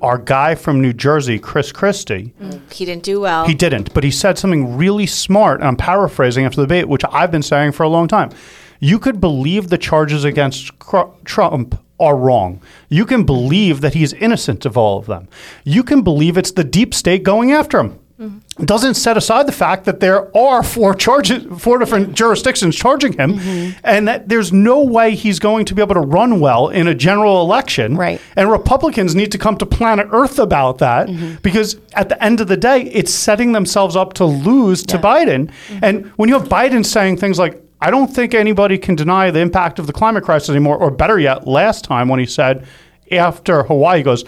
our 0.02 0.18
guy 0.18 0.56
from 0.56 0.82
New 0.82 0.94
Jersey, 0.94 1.40
Chris 1.40 1.72
Christie. 1.72 2.34
Mm, 2.42 2.72
he 2.72 2.86
didn't 2.86 3.04
do 3.04 3.22
well. 3.22 3.46
He 3.46 3.54
didn't, 3.54 3.94
but 3.94 4.04
he 4.04 4.12
said 4.12 4.38
something 4.38 4.78
really 4.78 5.06
smart. 5.06 5.60
And 5.60 5.68
I'm 5.68 5.78
paraphrasing 5.78 6.46
after 6.46 6.58
the 6.58 6.68
debate, 6.68 6.88
which 6.88 7.04
I've 7.12 7.32
been 7.32 7.44
saying 7.44 7.74
for 7.74 7.84
a 7.84 7.90
long 7.90 8.08
time. 8.08 8.32
You 8.80 8.98
could 8.98 9.22
believe 9.22 9.70
the 9.70 9.78
charges 9.78 10.24
against 10.24 10.78
Cr- 10.80 11.12
Trump 11.24 11.80
are 12.00 12.18
wrong. 12.18 12.62
You 12.90 13.06
can 13.06 13.24
believe 13.24 13.82
that 13.82 13.94
he's 13.94 14.12
innocent 14.14 14.66
of 14.66 14.76
all 14.76 14.98
of 14.98 15.06
them. 15.06 15.28
You 15.64 15.84
can 15.84 16.02
believe 16.02 16.36
it's 16.36 16.52
the 16.52 16.64
deep 16.64 16.94
state 16.96 17.22
going 17.22 17.52
after 17.52 17.80
him. 17.80 18.00
Doesn't 18.66 18.94
set 18.94 19.18
aside 19.18 19.48
the 19.48 19.52
fact 19.52 19.86
that 19.86 20.00
there 20.00 20.36
are 20.38 20.64
four 20.64 20.94
charges, 20.94 21.46
four 21.62 21.80
different 21.80 22.14
jurisdictions 22.14 22.76
charging 22.76 23.14
him, 23.14 23.40
mm-hmm. 23.40 23.80
and 23.84 24.08
that 24.08 24.30
there's 24.30 24.54
no 24.54 24.84
way 24.84 25.16
he's 25.16 25.40
going 25.40 25.66
to 25.66 25.76
be 25.76 25.82
able 25.82 25.96
to 25.96 26.02
run 26.02 26.40
well 26.40 26.70
in 26.70 26.88
a 26.88 26.94
general 26.94 27.42
election. 27.42 27.96
Right. 27.96 28.22
And 28.36 28.52
Republicans 28.52 29.16
need 29.16 29.32
to 29.32 29.38
come 29.38 29.58
to 29.58 29.66
planet 29.66 30.08
Earth 30.12 30.40
about 30.40 30.78
that 30.78 31.08
mm-hmm. 31.08 31.36
because 31.42 31.78
at 31.94 32.10
the 32.10 32.24
end 32.24 32.42
of 32.42 32.48
the 32.48 32.58
day, 32.58 32.84
it's 32.84 33.14
setting 33.14 33.52
themselves 33.52 33.96
up 33.96 34.14
to 34.14 34.26
lose 34.26 34.84
to 34.84 34.98
Yeah. 34.98 35.02
Biden. 35.02 35.48
Mm-hmm. 35.48 35.80
And 35.86 36.06
when 36.18 36.30
you 36.30 36.38
have 36.38 36.48
Biden 36.48 36.86
saying 36.86 37.18
things 37.18 37.40
like, 37.40 37.62
I 37.82 37.90
don't 37.90 38.14
think 38.14 38.34
anybody 38.34 38.78
can 38.78 38.96
deny 38.96 39.32
the 39.32 39.40
impact 39.40 39.80
of 39.80 39.88
the 39.88 39.94
climate 39.94 40.24
crisis 40.24 40.50
anymore, 40.50 40.78
or 40.78 40.92
better 40.92 41.20
yet, 41.20 41.48
last 41.48 41.84
time 41.84 42.10
when 42.10 42.20
he 42.20 42.28
said 42.28 42.66
after 43.12 43.64
Hawaii, 43.64 43.98
he 43.98 44.04
goes, 44.04 44.24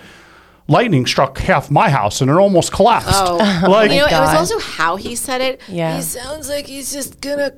Lightning 0.68 1.06
struck 1.06 1.38
half 1.40 1.70
my 1.70 1.90
house 1.90 2.22
and 2.22 2.32
it 2.32 2.36
almost 2.36 2.72
collapsed. 2.72 3.10
Oh. 3.12 3.62
oh 3.66 3.70
like, 3.70 3.92
you 3.92 3.98
know, 3.98 4.06
it 4.06 4.12
was 4.12 4.36
also 4.36 4.60
how 4.60 4.96
he 4.96 5.16
said 5.16 5.42
it. 5.42 5.62
Yeah. 5.68 5.98
He 5.98 6.02
sounds 6.02 6.48
like 6.48 6.68
he's 6.68 6.94
just 6.94 7.20
gonna 7.20 7.52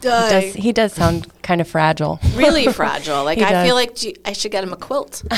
He 0.00 0.08
die. 0.08 0.30
does, 0.30 0.54
he 0.54 0.72
does 0.72 0.92
sound 0.92 1.41
kind 1.42 1.60
of 1.60 1.68
fragile. 1.68 2.18
really 2.34 2.66
fragile. 2.72 3.24
Like 3.24 3.38
He 3.38 3.44
I 3.44 3.50
does. 3.52 3.66
feel 3.66 3.74
like 3.74 3.94
gee, 3.94 4.16
I 4.24 4.32
should 4.32 4.52
get 4.52 4.62
him 4.64 4.72
a 4.72 4.76
quilt. 4.76 5.14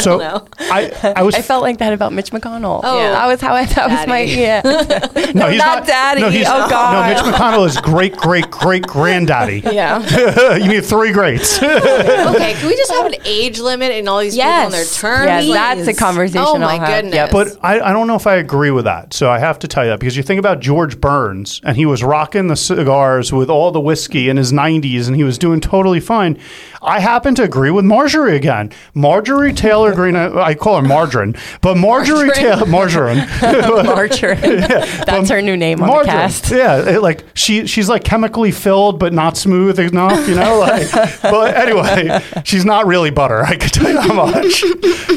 so 0.00 0.18
know. 0.18 0.46
I, 0.58 1.12
I 1.16 1.22
was 1.22 1.34
I 1.34 1.42
felt 1.42 1.62
like 1.62 1.78
that 1.78 1.92
about 1.92 2.12
Mitch 2.12 2.30
McConnell. 2.30 2.80
Oh. 2.84 2.98
that 2.98 3.26
was 3.26 3.40
how 3.40 3.54
I. 3.54 3.64
That 3.66 3.90
was 3.90 4.06
my 4.08 4.20
yeah. 4.22 4.60
no, 5.34 5.48
he's 5.48 5.58
not 5.58 5.86
daddy. 5.86 6.20
No, 6.20 6.30
he's, 6.30 6.46
Oh, 6.48 6.68
God. 6.68 6.92
no, 6.92 7.14
Mitch 7.28 7.34
McConnell 7.34 7.66
is 7.66 7.76
great, 7.78 8.16
great, 8.16 8.50
great 8.50 8.86
granddaddy. 8.86 9.60
Yeah. 9.60 10.56
you 10.56 10.68
need 10.68 10.84
three 10.84 11.12
greats. 11.12 11.62
okay, 11.62 12.54
can 12.54 12.66
we 12.66 12.76
just 12.76 12.90
have 12.92 13.06
an 13.06 13.14
age 13.24 13.58
limit 13.60 13.92
and 13.92 14.08
all 14.08 14.20
these 14.20 14.34
people 14.34 14.48
on 14.50 14.70
their 14.70 14.80
Yes. 14.80 15.00
terms? 15.00 15.26
Yes, 15.46 15.84
that's 15.86 15.88
a 15.88 16.00
conversation. 16.00 16.42
Oh, 16.46 16.58
my 16.58 16.74
I'll 16.74 16.78
have. 16.80 16.88
goodness. 16.88 17.14
Yep. 17.14 17.30
But 17.30 17.56
I, 17.62 17.80
I 17.80 17.92
don't 17.92 18.06
know 18.06 18.16
if 18.16 18.26
I 18.26 18.36
agree 18.36 18.70
with 18.70 18.84
that. 18.86 19.12
So 19.14 19.30
I 19.30 19.38
have 19.38 19.58
to 19.60 19.68
tell 19.68 19.84
you 19.84 19.90
that 19.90 20.00
because 20.00 20.16
you 20.16 20.22
think 20.22 20.38
about 20.38 20.60
George 20.60 21.00
Burns 21.00 21.60
and 21.64 21.76
he 21.76 21.86
was 21.86 22.02
rocking 22.02 22.48
the 22.48 22.56
cigars 22.56 23.32
with 23.32 23.50
all 23.50 23.70
the 23.70 23.80
whiskey 23.80 24.28
in 24.28 24.36
his 24.36 24.52
90s 24.58 25.06
and 25.06 25.16
he 25.16 25.24
was 25.24 25.38
doing 25.38 25.60
totally 25.60 26.00
fine. 26.00 26.38
I 26.80 27.00
happen 27.00 27.34
to 27.36 27.42
agree 27.42 27.70
with 27.70 27.84
Marjorie 27.84 28.36
again. 28.36 28.70
Marjorie 28.94 29.52
Taylor 29.52 29.94
Greene, 29.94 30.14
I 30.16 30.28
I 30.48 30.54
call 30.54 30.80
her 30.80 30.86
Margarine, 30.86 31.34
but 31.60 31.76
Marjorie 31.76 32.30
Taylor, 32.30 32.66
Margarine. 32.66 33.18
Margarine. 33.42 34.60
That's 35.06 35.28
her 35.30 35.42
new 35.42 35.56
name 35.56 35.80
on 35.82 35.88
the 35.88 35.92
Margarine. 35.94 36.16
cast. 36.16 36.50
Yeah, 36.50 36.88
it, 36.88 37.02
like 37.02 37.24
she 37.34 37.66
she's 37.66 37.88
like 37.88 38.04
chemically 38.04 38.50
filled 38.52 38.98
but 39.00 39.12
not 39.12 39.36
smooth 39.36 39.78
enough, 39.80 40.28
you 40.28 40.34
know. 40.36 40.58
Like, 40.58 40.90
but 41.22 41.56
anyway, 41.56 42.20
she's 42.44 42.64
not 42.64 42.86
really 42.86 43.10
butter. 43.10 43.42
I 43.44 43.56
can 43.56 43.70
tell 43.70 43.90
you 43.90 44.00
how 44.00 44.14
much. 44.14 44.64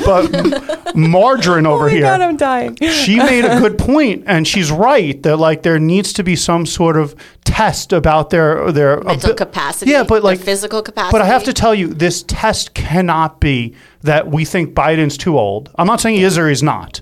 But 0.06 0.96
margarine 0.96 1.66
over 1.66 1.86
Oh 1.86 1.88
my 1.88 1.94
here 1.94 2.02
God, 2.02 2.22
I'm 2.22 2.38
dying. 2.38 2.76
she 2.78 3.18
made 3.18 3.46
a 3.46 3.60
good 3.60 3.78
point, 3.78 4.24
and 4.28 4.48
she's 4.48 4.72
right 4.72 5.22
that 5.24 5.38
like 5.38 5.64
there 5.64 5.80
needs 5.80 6.14
to 6.14 6.24
be 6.24 6.36
some 6.36 6.66
sort 6.66 6.98
of 6.98 7.16
test 7.44 7.92
about 7.94 8.30
their 8.30 8.72
their 8.72 9.02
Mental 9.02 9.32
abi- 9.32 9.38
capacity, 9.38 9.92
Yeah, 9.92 10.04
but 10.04 10.16
their 10.16 10.22
like 10.22 10.40
physical 10.40 10.82
capacity. 10.82 11.12
But 11.12 11.22
I 11.22 11.26
have 11.26 11.44
to 11.54 11.60
tell 11.60 11.76
you, 11.76 11.88
this 11.88 12.24
test 12.24 12.74
cannot 12.74 13.40
be 13.40 13.76
that 14.04 14.28
we 14.28 14.46
think 14.46 14.74
Biden's 14.74 15.18
too 15.18 15.38
old. 15.38 15.70
I'm 15.78 15.86
not 15.86 16.02
saying 16.02 16.16
he 16.18 16.24
is 16.24 16.38
or 16.38 16.50
he's 16.50 16.64
not. 16.64 17.02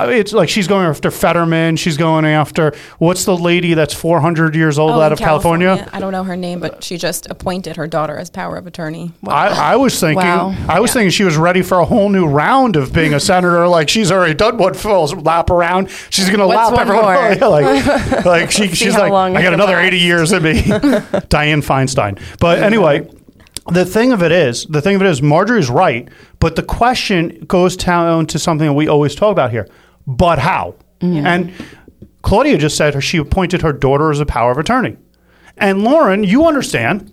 It's 0.00 0.32
like 0.32 0.48
she's 0.48 0.68
going 0.68 0.86
after 0.86 1.10
Fetterman. 1.10 1.76
She's 1.76 1.96
going 1.96 2.24
after 2.24 2.74
what's 2.98 3.24
the 3.24 3.36
lady 3.36 3.74
that's 3.74 3.92
400 3.92 4.54
years 4.54 4.78
old 4.78 4.92
Oh, 4.92 5.00
out 5.00 5.12
of 5.12 5.18
California? 5.18 5.88
I 5.92 5.98
don't 6.00 6.12
know 6.12 6.24
her 6.24 6.36
name, 6.36 6.60
but 6.60 6.84
she 6.84 6.96
just 6.98 7.28
appointed 7.30 7.76
her 7.76 7.86
daughter 7.86 8.16
as 8.16 8.30
power 8.30 8.56
of 8.56 8.66
attorney. 8.66 9.12
I, 9.26 9.72
I 9.72 9.76
was 9.76 9.98
thinking, 9.98 10.24
Wow. 10.24 10.54
I 10.68 10.80
was 10.80 10.92
thinking 10.92 11.10
she 11.10 11.24
was 11.24 11.36
ready 11.36 11.62
for 11.62 11.78
a 11.80 11.84
whole 11.84 12.08
new 12.08 12.26
round 12.26 12.76
of 12.76 12.92
being 12.92 13.14
a 13.14 13.20
senator. 13.20 13.66
Like 13.78 13.88
she's 13.88 14.10
already 14.10 14.34
done 14.34 14.56
one 14.56 14.74
falls 14.74 15.14
lap 15.14 15.50
around. 15.50 15.90
She's 16.10 16.26
going 16.28 16.38
to 16.40 16.46
lap 16.46 16.72
everyone. 16.78 17.08
Yeah, 17.38 17.46
like, 17.46 18.24
like 18.24 18.50
she, 18.50 18.68
she's 18.68 18.94
like, 18.94 19.12
I 19.12 19.34
I 19.34 19.42
got 19.42 19.52
another 19.52 19.74
last." 19.74 19.86
80 19.86 19.98
years 19.98 20.32
in 20.32 20.42
me. 20.42 20.54
Dianne 20.62 21.62
Feinstein. 21.64 22.18
But 22.40 22.62
anyway, 22.62 23.08
the 23.68 23.84
thing 23.84 24.12
of 24.12 24.22
it 24.22 24.32
is, 24.32 24.64
the 24.66 24.80
thing 24.82 24.96
of 24.96 25.02
it 25.02 25.08
is, 25.08 25.22
Marjorie's 25.22 25.70
right. 25.70 26.08
But 26.40 26.56
the 26.56 26.62
question 26.62 27.44
goes 27.46 27.76
down 27.76 28.26
to 28.26 28.38
something 28.38 28.66
that 28.66 28.74
we 28.74 28.88
always 28.88 29.14
talk 29.14 29.32
about 29.32 29.50
here. 29.50 29.68
But 30.06 30.38
how? 30.38 30.74
Mm-hmm. 31.00 31.26
And 31.26 31.52
Claudia 32.22 32.58
just 32.58 32.76
said 32.76 33.00
she 33.02 33.18
appointed 33.18 33.62
her 33.62 33.72
daughter 33.72 34.10
as 34.10 34.20
a 34.20 34.26
power 34.26 34.50
of 34.50 34.58
attorney. 34.58 34.96
And 35.56 35.82
Lauren, 35.82 36.24
you 36.24 36.46
understand 36.46 37.12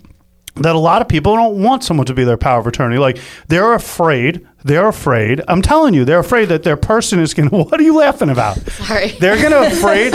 that 0.55 0.75
a 0.75 0.79
lot 0.79 1.01
of 1.01 1.09
people 1.09 1.35
don't 1.35 1.61
want 1.61 1.83
someone 1.83 2.05
to 2.05 2.13
be 2.13 2.23
their 2.23 2.37
power 2.37 2.59
of 2.59 2.67
attorney. 2.67 2.97
Like 2.97 3.19
they're 3.47 3.73
afraid. 3.73 4.47
They're 4.63 4.87
afraid. 4.87 5.41
I'm 5.47 5.61
telling 5.61 5.93
you, 5.93 6.05
they're 6.05 6.19
afraid 6.19 6.45
that 6.45 6.63
their 6.63 6.77
person 6.77 7.19
is 7.19 7.33
going 7.33 7.49
to. 7.51 7.55
What 7.55 7.79
are 7.79 7.83
you 7.83 7.97
laughing 7.97 8.29
about? 8.29 8.57
Sorry. 8.57 9.09
They're 9.19 9.37
going 9.37 9.51
to 9.51 9.77
afraid. 9.77 10.13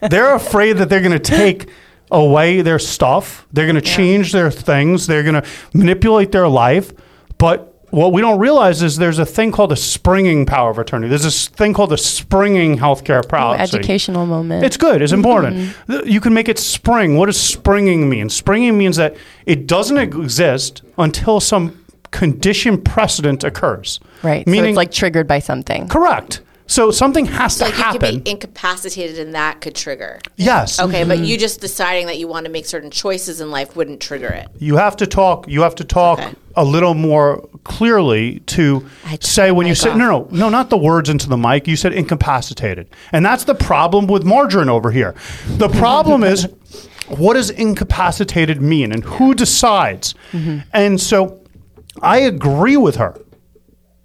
they're 0.10 0.34
afraid 0.34 0.74
that 0.74 0.88
they're 0.88 1.00
going 1.00 1.12
to 1.12 1.18
take 1.18 1.68
away 2.14 2.62
their 2.62 2.78
stuff. 2.78 3.46
They're 3.52 3.66
going 3.66 3.74
to 3.76 3.80
change 3.80 4.32
their 4.32 4.50
things. 4.50 5.06
They're 5.06 5.22
going 5.22 5.42
to 5.42 5.48
manipulate 5.72 6.32
their 6.32 6.48
life. 6.48 6.92
But 7.38 7.74
what 7.90 8.12
we 8.12 8.20
don't 8.20 8.38
realize 8.38 8.82
is 8.82 8.96
there's 8.96 9.18
a 9.18 9.26
thing 9.26 9.52
called 9.52 9.70
a 9.70 9.76
springing 9.76 10.46
power 10.46 10.70
of 10.70 10.78
attorney. 10.78 11.08
There's 11.08 11.22
this 11.22 11.48
thing 11.48 11.74
called 11.74 11.92
a 11.92 11.98
springing 11.98 12.78
healthcare 12.78 13.26
policy. 13.28 13.62
Educational 13.76 14.26
moment. 14.26 14.64
It's 14.64 14.76
good. 14.76 15.02
It's 15.02 15.12
important. 15.12 15.56
Mm-hmm. 15.56 16.08
You 16.08 16.20
can 16.20 16.34
make 16.34 16.48
it 16.48 16.58
spring. 16.58 17.16
What 17.16 17.26
does 17.26 17.40
springing 17.40 18.08
mean? 18.08 18.28
Springing 18.28 18.78
means 18.78 18.96
that 18.96 19.16
it 19.46 19.66
doesn't 19.66 19.98
exist 19.98 20.82
until 20.98 21.40
some 21.40 21.84
condition 22.10 22.80
precedent 22.80 23.42
occurs. 23.44 24.00
right. 24.22 24.44
so 24.44 24.50
Meaning, 24.50 24.70
it's 24.70 24.76
like 24.76 24.92
triggered 24.92 25.26
by 25.26 25.40
something. 25.40 25.88
correct. 25.88 26.40
So 26.66 26.90
something 26.90 27.26
has 27.26 27.56
to 27.58 27.64
like 27.64 27.76
you 27.76 27.82
happen. 27.82 28.00
could 28.00 28.24
be 28.24 28.30
incapacitated 28.30 29.18
and 29.18 29.34
that 29.34 29.60
could 29.60 29.74
trigger. 29.74 30.18
yes. 30.36 30.80
Okay, 30.80 31.04
but 31.04 31.16
Mm-hmm. 31.18 31.24
you 31.24 31.36
just 31.38 31.60
deciding 31.60 32.06
that 32.06 32.18
you 32.18 32.26
want 32.26 32.46
to 32.46 32.50
make 32.50 32.64
certain 32.66 32.90
choices 32.90 33.40
in 33.42 33.50
life 33.50 33.76
wouldn't 33.76 34.00
trigger 34.00 34.28
it. 34.28 34.48
You 34.58 34.76
have 34.76 34.96
to 34.96 35.06
talk. 35.06 35.46
You 35.46 35.60
have 35.62 35.74
to 35.76 35.84
talk 35.84 36.20
Okay. 36.20 36.32
a 36.56 36.64
little 36.64 36.94
more 36.94 37.46
clearly 37.64 38.38
to 38.46 38.86
say 39.20 39.50
when 39.52 39.66
you 39.66 39.74
say 39.74 39.90
off. 39.90 39.96
no, 39.98 40.06
no, 40.08 40.28
no, 40.30 40.48
not 40.48 40.70
the 40.70 40.78
words 40.78 41.10
into 41.10 41.28
the 41.28 41.36
mic. 41.36 41.68
You 41.68 41.76
said 41.76 41.92
incapacitated, 41.92 42.88
and 43.12 43.24
that's 43.24 43.44
the 43.44 43.54
problem 43.54 44.06
with 44.06 44.24
margarine 44.24 44.70
over 44.70 44.90
here. 44.90 45.14
The 45.46 45.68
problem 45.68 46.24
is, 46.24 46.48
what 47.08 47.34
does 47.34 47.50
incapacitated 47.50 48.62
mean, 48.62 48.90
and 48.90 49.04
who 49.04 49.34
decides? 49.34 50.14
Mm-hmm. 50.32 50.60
And 50.72 50.98
so, 51.00 51.40
I 52.02 52.18
agree 52.20 52.76
with 52.76 52.96
her. 52.96 53.14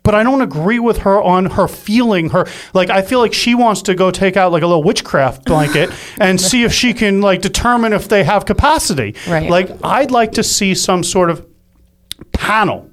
But 0.10 0.16
I 0.16 0.24
don't 0.24 0.42
agree 0.42 0.80
with 0.80 0.98
her 1.00 1.22
on 1.22 1.46
her 1.46 1.68
feeling 1.68 2.32
her 2.32 2.48
like 2.74 2.90
I 2.90 3.04
feel 3.04 3.20
like 3.20 3.32
she 3.32 3.54
wants 3.54 3.84
to 3.84 3.94
go 3.94 4.10
take 4.10 4.38
out 4.38 4.52
like 4.52 4.64
a 4.64 4.66
little 4.66 4.82
witchcraft 4.82 5.46
blanket 5.46 5.92
and 6.20 6.42
see 6.42 6.64
if 6.64 6.74
she 6.74 6.96
can 6.96 7.22
like 7.22 7.44
determine 7.44 7.94
if 7.94 8.08
they 8.10 8.24
have 8.24 8.44
capacity. 8.44 9.14
Right. 9.28 9.52
Like 9.52 9.70
I'd 9.84 10.10
like 10.10 10.32
to 10.32 10.44
see 10.44 10.74
some 10.74 11.04
sort 11.04 11.30
of 11.30 11.46
panel 12.32 12.90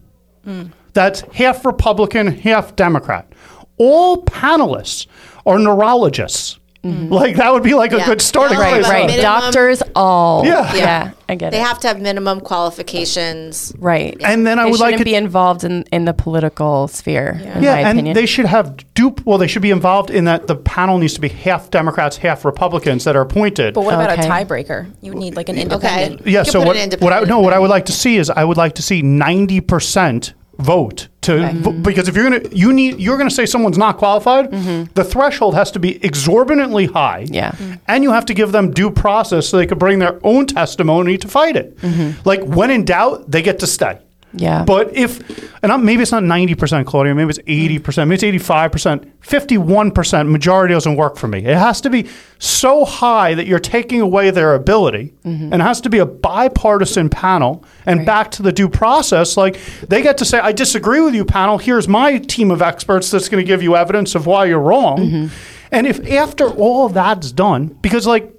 mm. 0.46 0.70
that's 0.92 1.22
half 1.32 1.64
Republican, 1.64 2.26
half 2.26 2.76
Democrat. 2.76 3.32
All 3.78 4.22
panelists 4.22 5.06
are 5.46 5.58
neurologists. 5.58 6.58
Mm-hmm. 6.84 7.12
Like 7.12 7.36
that 7.36 7.52
would 7.52 7.62
be 7.64 7.74
like 7.74 7.92
a 7.92 8.04
good 8.04 8.20
starting 8.22 8.58
Yeah, 8.58 8.64
Right, 8.64 8.74
place. 8.82 8.88
right. 8.88 9.06
minimum- 9.06 9.22
Doctors, 9.22 9.82
all. 9.96 10.44
Yeah. 10.46 10.72
Yeah, 10.74 11.10
I 11.28 11.34
get 11.34 11.50
They 11.50 11.58
it. 11.60 11.64
have 11.66 11.78
to 11.80 11.88
have 11.88 12.00
minimum 12.00 12.40
qualifications. 12.40 13.72
right. 13.78 14.16
And 14.22 14.46
then 14.46 14.58
I 14.58 14.64
they 14.64 14.70
would 14.70 14.80
like 14.80 14.96
to 14.98 15.04
be 15.04 15.14
involved 15.14 15.64
in, 15.64 15.82
in 15.92 16.04
the 16.04 16.14
political 16.14 16.88
sphere, 16.88 17.40
in 17.42 17.62
yeah, 17.62 17.72
my 17.74 17.80
and 17.80 17.98
opinion. 17.98 18.14
they 18.14 18.26
should 18.26 18.46
have 18.46 18.76
dupe. 18.94 19.24
Well, 19.26 19.38
they 19.38 19.46
should 19.46 19.62
be 19.62 19.70
involved 19.70 20.10
in 20.10 20.24
that. 20.26 20.46
The 20.46 20.56
panel 20.56 20.98
needs 20.98 21.14
to 21.14 21.20
be 21.20 21.28
half 21.28 21.70
Democrats, 21.70 22.16
half 22.18 22.44
Republicans 22.44 23.04
that 23.04 23.16
are 23.16 23.22
appointed. 23.22 23.74
But 23.74 23.84
what 23.84 23.94
about 23.94 24.18
a 24.18 24.22
tiebreaker? 24.22 24.86
You 25.00 25.12
would 25.12 25.18
need 25.20 25.36
like 25.36 25.48
an 25.48 25.58
independent. 25.58 26.20
Okay. 26.22 26.30
yeah. 26.30 26.44
You 26.44 26.50
So 26.50 26.60
what? 26.60 26.68
What 26.68 26.76
I 26.76 26.82
independent 26.84 27.28
no. 27.28 27.40
What 27.40 27.52
I 27.52 27.58
would 27.58 27.70
like 27.70 27.86
to 27.86 27.92
see 27.92 28.16
is 28.16 28.30
I 28.30 28.44
would 28.44 28.56
like 28.56 28.74
to 28.76 28.82
see 28.82 29.02
ninety 29.02 29.60
percent 29.60 30.34
vote 30.58 31.08
to 31.22 31.52
vo- 31.54 31.72
because 31.72 32.08
if 32.08 32.14
you're 32.14 32.28
gonna 32.30 32.48
you 32.52 32.72
need 32.72 32.98
you're 32.98 33.18
gonna 33.18 33.30
say 33.30 33.46
someone's 33.46 33.78
not 33.78 33.98
qualified, 33.98 34.50
mm-hmm. 34.50 34.92
the 34.94 35.04
threshold 35.04 35.54
has 35.54 35.70
to 35.72 35.78
be 35.78 36.04
exorbitantly 36.04 36.86
high. 36.86 37.26
Yeah. 37.28 37.50
Mm-hmm. 37.52 37.74
and 37.88 38.04
you 38.04 38.12
have 38.12 38.26
to 38.26 38.34
give 38.34 38.52
them 38.52 38.70
due 38.70 38.90
process 38.90 39.48
so 39.48 39.56
they 39.56 39.66
could 39.66 39.78
bring 39.78 39.98
their 39.98 40.18
own 40.24 40.46
testimony 40.46 41.18
to 41.18 41.28
fight 41.28 41.56
it. 41.56 41.76
Mm-hmm. 41.78 42.20
Like 42.28 42.42
when 42.44 42.70
in 42.70 42.84
doubt, 42.84 43.30
they 43.30 43.42
get 43.42 43.58
to 43.60 43.66
stay. 43.66 43.98
Yeah. 44.32 44.64
But 44.64 44.94
if, 44.94 45.20
and 45.62 45.72
I'm, 45.72 45.84
maybe 45.84 46.02
it's 46.02 46.12
not 46.12 46.22
90%, 46.22 46.84
Claudia, 46.84 47.14
maybe 47.14 47.30
it's 47.30 47.38
mm-hmm. 47.38 47.88
80%, 47.88 48.08
maybe 48.08 48.36
it's 48.36 48.46
85%, 48.46 49.10
51%, 49.22 50.28
majority 50.28 50.74
doesn't 50.74 50.96
work 50.96 51.16
for 51.16 51.28
me. 51.28 51.38
It 51.38 51.56
has 51.56 51.80
to 51.82 51.90
be 51.90 52.08
so 52.38 52.84
high 52.84 53.34
that 53.34 53.46
you're 53.46 53.58
taking 53.58 54.00
away 54.00 54.30
their 54.30 54.54
ability, 54.54 55.14
mm-hmm. 55.24 55.52
and 55.52 55.54
it 55.54 55.64
has 55.64 55.80
to 55.82 55.90
be 55.90 55.98
a 55.98 56.06
bipartisan 56.06 57.08
panel. 57.08 57.64
And 57.86 58.04
back 58.04 58.30
to 58.32 58.42
the 58.42 58.52
due 58.52 58.68
process, 58.68 59.36
like 59.36 59.58
they 59.88 60.02
get 60.02 60.18
to 60.18 60.24
say, 60.24 60.38
I 60.38 60.52
disagree 60.52 61.00
with 61.00 61.14
you, 61.14 61.24
panel. 61.24 61.58
Here's 61.58 61.88
my 61.88 62.18
team 62.18 62.50
of 62.50 62.60
experts 62.60 63.10
that's 63.10 63.28
going 63.28 63.42
to 63.42 63.46
give 63.46 63.62
you 63.62 63.76
evidence 63.76 64.14
of 64.14 64.26
why 64.26 64.46
you're 64.46 64.60
wrong. 64.60 64.98
Mm-hmm. 64.98 65.26
And 65.70 65.86
if 65.86 66.06
after 66.12 66.48
all 66.48 66.88
that's 66.88 67.32
done, 67.32 67.68
because 67.68 68.06
like, 68.06 68.35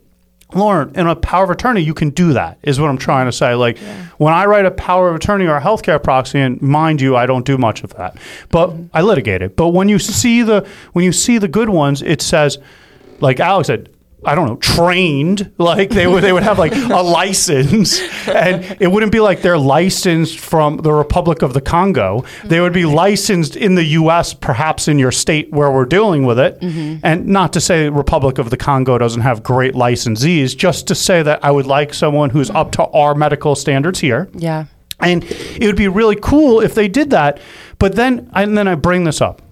Lauren, 0.54 0.96
in 0.96 1.08
a 1.08 1.16
power 1.16 1.44
of 1.44 1.50
attorney, 1.50 1.82
you 1.82 1.94
can 1.94 2.10
do 2.10 2.32
that, 2.34 2.58
is 2.64 2.80
what 2.80 2.90
I'm 2.90 2.98
trying 2.98 3.26
to 3.26 3.34
say. 3.34 3.54
Like, 3.54 3.78
when 4.18 4.34
I 4.34 4.46
write 4.46 4.66
a 4.66 4.72
power 4.72 5.10
of 5.10 5.16
attorney 5.16 5.46
or 5.46 5.58
a 5.58 5.62
healthcare 5.62 6.02
proxy, 6.02 6.40
and 6.40 6.62
mind 6.62 7.02
you, 7.02 7.18
I 7.18 7.26
don't 7.26 7.46
do 7.46 7.58
much 7.58 7.84
of 7.84 7.94
that, 7.96 8.18
but 8.50 8.70
mm-hmm. 8.70 8.86
I 8.94 9.02
litigate 9.02 9.42
it. 9.42 9.58
But 9.58 9.70
when 9.70 9.90
you 9.90 10.00
see 10.00 10.44
the 10.44 10.66
when 10.94 11.04
you 11.04 11.12
see 11.12 11.38
the 11.38 11.50
good 11.50 11.70
ones, 11.70 12.02
it 12.02 12.22
says, 12.22 12.60
like 13.20 13.42
Alex 13.42 13.68
said, 13.68 13.90
I 14.28 14.36
don't 14.36 14.48
know, 14.48 14.58
trained. 14.58 15.52
Like 15.58 15.90
they 15.90 16.08
would 16.08 16.24
they 16.24 16.32
would 16.32 16.44
have 16.44 16.60
like 16.60 16.74
a 16.76 17.02
license, 17.02 18.00
and 18.28 18.78
it 18.80 18.88
wouldn't 18.92 19.12
be 19.12 19.20
like 19.20 19.42
they're 19.42 19.58
licensed 19.58 20.40
from 20.40 20.78
the 20.78 20.94
Republic 20.94 21.42
of 21.42 21.54
the 21.54 21.62
Congo. 21.62 22.24
They 22.44 22.60
would 22.60 22.74
be 22.74 22.86
licensed 22.86 23.56
in 23.56 23.76
the 23.76 23.84
U.S., 23.84 24.34
perhaps 24.34 24.88
in 24.88 25.00
your 25.00 25.12
state 25.12 25.52
where 25.52 25.72
we're 25.72 25.86
dealing 25.86 26.26
with 26.26 26.40
it. 26.40 26.60
Mm-hmm. 26.60 27.00
And 27.04 27.28
not 27.28 27.54
to 27.54 27.62
say 27.62 27.90
Republic 27.90 28.38
of 28.38 28.50
the 28.50 28.58
Congo 28.58 28.98
doesn't 28.98 29.22
have 29.22 29.44
great 29.44 29.74
licensees, 29.74 30.56
just 30.56 30.88
to 30.88 30.96
say 30.96 31.24
that 31.24 31.44
I 31.44 31.52
would 31.52 31.66
like 31.66 31.94
someone 31.94 32.30
who's 32.30 32.50
up 32.52 32.72
to 32.74 32.84
our 32.86 33.16
medical 33.16 33.56
standards 33.56 34.00
here. 34.00 34.30
yeah. 34.34 34.66
And 35.00 35.24
it 35.24 35.66
would 35.68 35.76
be 35.76 35.88
really 35.88 36.16
cool 36.16 36.60
if 36.60 36.74
they 36.74 36.88
did 36.88 37.12
that. 37.12 37.40
But 37.78 37.96
then, 37.96 38.32
and 38.34 38.58
then 38.58 38.68
I 38.68 38.74
bring 38.74 39.04
this 39.04 39.22
up. 39.22 39.44